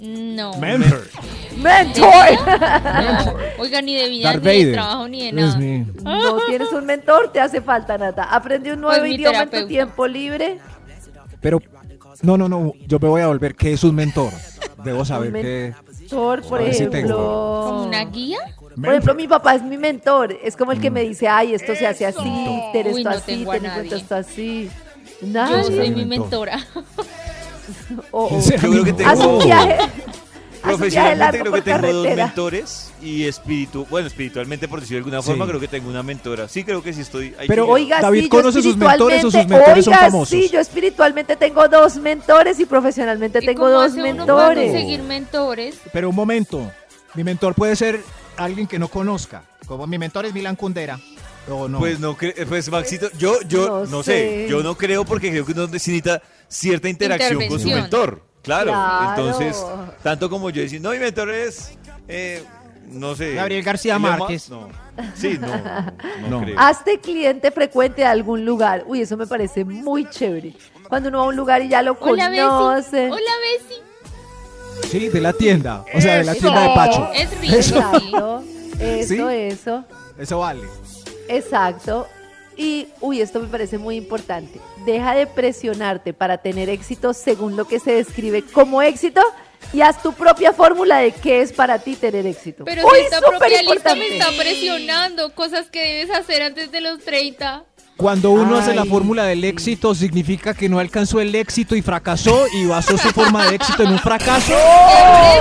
No. 0.00 0.56
Mentor. 0.58 1.08
¡Mentor! 1.56 2.10
Oiga, 3.58 3.80
ni 3.82 3.94
de 3.96 4.08
vida, 4.08 4.30
Darth 4.32 4.42
ni 4.44 4.50
de 4.50 4.58
Vader. 4.58 4.72
trabajo, 4.74 5.08
ni 5.08 5.18
de 5.26 5.32
Dios 5.32 5.46
nada. 5.48 5.58
mío. 5.58 5.86
No 6.02 6.36
tienes 6.48 6.72
un 6.72 6.84
mentor, 6.86 7.32
te 7.32 7.40
hace 7.40 7.60
falta, 7.60 7.96
Nata. 7.96 8.24
Aprende 8.24 8.72
un 8.72 8.80
nuevo 8.82 8.98
Pues 8.98 9.08
mi 9.08 9.14
idioma 9.16 9.38
en 9.38 9.44
tu 9.44 9.50
terapeuta. 9.50 9.68
tiempo 9.68 10.06
libre. 10.06 10.58
Pero, 11.40 11.60
no, 12.22 12.36
no, 12.36 12.48
no. 12.48 12.72
Yo 12.86 12.98
me 12.98 13.08
voy 13.08 13.22
a 13.22 13.26
volver. 13.28 13.54
¿Qué 13.54 13.72
es 13.72 13.84
un 13.84 13.94
mentor? 13.94 14.30
Debo 14.84 15.04
saber 15.04 15.30
men- 15.32 15.42
qué. 15.42 15.74
Mentor, 16.00 16.42
por 16.42 16.60
A 16.60 16.64
ver 16.64 16.74
si 16.74 16.84
ejemplo. 16.84 17.16
¿Como 17.66 17.84
una 17.84 18.04
guía? 18.04 18.38
Por 18.76 18.88
ejemplo, 18.90 19.14
mi 19.14 19.26
papá 19.26 19.54
es 19.54 19.62
mi 19.62 19.78
mentor. 19.78 20.36
Es 20.44 20.56
como 20.56 20.72
el 20.72 20.80
que 20.80 20.90
me 20.90 21.00
dice, 21.02 21.26
ay, 21.28 21.54
esto 21.54 21.74
se 21.74 21.86
hace 21.86 22.04
así, 22.06 22.22
ten 22.72 22.86
Uy, 22.88 22.98
esto 23.00 23.10
no 23.10 23.16
así, 23.16 23.24
tengo 23.36 23.52
a 23.52 23.54
ten 23.54 23.64
en 23.64 23.70
cuenta 23.72 23.76
nadie. 23.90 23.96
esto 23.96 24.14
así. 24.14 24.70
Yo 25.22 25.26
Nadie. 25.28 25.64
soy 25.64 25.90
mi 25.90 26.04
mentor. 26.04 26.48
mentora. 26.50 26.66
O- 28.10 28.24
o- 28.26 28.34
¿En 28.36 28.42
serio? 28.42 28.62
Yo 28.62 28.70
creo 28.70 28.84
que 28.84 28.92
tengo- 28.92 29.10
Haz 29.10 29.18
un 29.20 29.38
viaje. 29.44 29.76
Profesionalmente 30.62 31.38
creo 31.40 31.52
que 31.52 31.62
tengo 31.62 31.92
dos 31.92 32.06
mentores 32.16 32.92
y 33.00 33.24
espíritu, 33.24 33.86
bueno, 33.88 34.08
espiritualmente 34.08 34.66
por 34.66 34.80
decirlo 34.80 34.96
de 34.96 35.00
alguna 35.04 35.22
Sí. 35.22 35.26
forma, 35.28 35.46
creo 35.46 35.60
que 35.60 35.68
tengo 35.68 35.88
una 35.88 36.02
mentora. 36.02 36.48
Sí, 36.48 36.64
creo 36.64 36.82
que 36.82 36.92
sí 36.92 37.02
estoy 37.02 37.34
ahí. 37.38 37.46
Pero. 37.46 37.68
Oiga, 37.68 38.00
David, 38.00 38.22
sí, 38.22 38.28
¿conoce 38.28 38.62
sus 38.62 38.76
mentores 38.76 39.24
o 39.24 39.30
sus 39.30 39.46
mentores 39.46 39.84
son 39.84 39.94
famosos? 39.94 40.28
sí, 40.28 40.48
yo 40.52 40.58
espiritualmente 40.58 41.36
tengo 41.36 41.68
dos 41.68 41.96
mentores 41.98 42.58
y 42.58 42.66
profesionalmente 42.66 43.38
¿Y 43.42 43.46
tengo 43.46 43.68
dos 43.70 43.94
mentores. 43.94 44.72
conseguir 44.72 45.02
mentores? 45.02 45.76
Pero 45.92 46.10
un 46.10 46.16
momento. 46.16 46.68
Mi 47.14 47.22
mentor 47.22 47.54
puede 47.54 47.76
ser 47.76 48.00
alguien 48.36 48.66
que 48.66 48.78
no 48.78 48.88
conozca. 48.88 49.42
Como 49.66 49.86
mi 49.86 49.98
mentor 49.98 50.26
es 50.26 50.34
Milan 50.34 50.56
Kundera. 50.56 50.98
O 51.48 51.68
no. 51.68 51.78
Pues 51.78 52.00
no, 52.00 52.16
cre- 52.16 52.46
pues 52.46 52.68
Maxito, 52.70 53.08
yo, 53.18 53.40
yo 53.48 53.68
No 53.68 53.86
no, 53.86 54.02
sé. 54.02 54.12
sé. 54.12 54.46
yo 54.48 54.62
no 54.62 54.76
creo 54.76 55.04
porque 55.04 55.30
creo 55.30 55.46
que 55.46 55.52
uno 55.52 55.66
necesita 55.68 56.20
cierta 56.48 56.88
interacción 56.88 57.46
con 57.48 57.60
su 57.60 57.68
mentor. 57.68 58.22
Claro. 58.42 58.70
Claro. 58.72 59.10
Entonces, 59.10 59.64
tanto 60.02 60.28
como 60.30 60.50
yo 60.50 60.62
decir, 60.62 60.80
no, 60.80 60.90
mi 60.90 60.98
mentor 60.98 61.30
es, 61.30 61.72
eh, 62.08 62.42
no 62.88 63.14
sé. 63.16 63.34
Gabriel 63.34 63.62
García 63.64 63.96
Elon 63.96 64.02
Musk", 64.10 64.18
Márquez. 64.20 64.50
No. 64.50 64.68
Sí, 65.14 65.38
no, 65.40 65.46
no, 65.48 66.28
No. 66.30 66.40
creo. 66.42 66.58
Hazte 66.58 66.98
cliente 67.00 67.50
frecuente 67.50 68.02
de 68.02 68.06
algún 68.08 68.44
lugar. 68.44 68.84
Uy, 68.86 69.00
eso 69.02 69.16
me 69.16 69.26
parece 69.26 69.64
muy 69.64 70.08
chévere. 70.08 70.54
Cuando 70.88 71.08
uno 71.08 71.18
va 71.18 71.24
a 71.24 71.28
un 71.28 71.36
lugar 71.36 71.62
y 71.62 71.68
ya 71.68 71.82
lo 71.82 71.96
Hola, 72.00 72.28
Bessie. 72.28 72.44
conoce. 72.46 73.06
Hola, 73.10 73.32
Bessie. 73.42 73.82
Sí, 74.90 75.08
de 75.08 75.20
la 75.20 75.32
tienda. 75.32 75.84
O 75.94 76.00
sea, 76.00 76.18
de 76.18 76.24
la 76.24 76.34
tienda 76.34 76.60
de 76.62 76.74
Pacho. 76.74 77.10
Es 77.14 77.40
rico. 77.40 77.54
Eso, 78.78 79.08
¿Sí? 79.08 79.20
eso. 79.36 79.84
Eso 80.18 80.38
vale. 80.38 80.60
Exacto. 81.28 82.06
Y, 82.56 82.88
uy, 83.00 83.20
esto 83.20 83.40
me 83.40 83.48
parece 83.48 83.76
muy 83.76 83.96
importante. 83.96 84.60
Deja 84.86 85.14
de 85.14 85.26
presionarte 85.26 86.14
para 86.14 86.38
tener 86.38 86.70
éxito 86.70 87.12
según 87.12 87.56
lo 87.56 87.66
que 87.66 87.78
se 87.78 87.92
describe 87.92 88.42
como 88.42 88.80
éxito 88.80 89.20
y 89.72 89.82
haz 89.82 90.02
tu 90.02 90.12
propia 90.12 90.52
fórmula 90.52 90.98
de 90.98 91.12
qué 91.12 91.42
es 91.42 91.52
para 91.52 91.78
ti 91.78 91.96
tener 91.96 92.26
éxito. 92.26 92.64
Pero 92.64 92.86
uy, 92.86 92.98
si 92.98 93.04
esta 93.04 93.20
propia 93.20 93.48
lista 93.48 93.62
importante. 93.64 93.98
me 93.98 94.16
está 94.16 94.28
presionando. 94.36 95.34
Cosas 95.34 95.68
que 95.70 95.80
debes 95.80 96.10
hacer 96.16 96.42
antes 96.42 96.72
de 96.72 96.80
los 96.80 97.00
30. 97.00 97.64
Cuando 97.96 98.30
uno 98.30 98.56
hace 98.56 98.74
la 98.74 98.84
fórmula 98.84 99.24
del 99.24 99.40
sí. 99.40 99.46
éxito, 99.48 99.94
significa 99.94 100.52
que 100.54 100.68
no 100.68 100.78
alcanzó 100.78 101.20
el 101.20 101.34
éxito 101.34 101.74
y 101.76 101.82
fracasó 101.82 102.46
y 102.52 102.66
basó 102.66 102.98
su 102.98 103.08
forma 103.08 103.46
de 103.48 103.56
éxito 103.56 103.82
en 103.82 103.92
un 103.92 103.98
fracaso. 103.98 104.52
¡Qué 104.52 105.40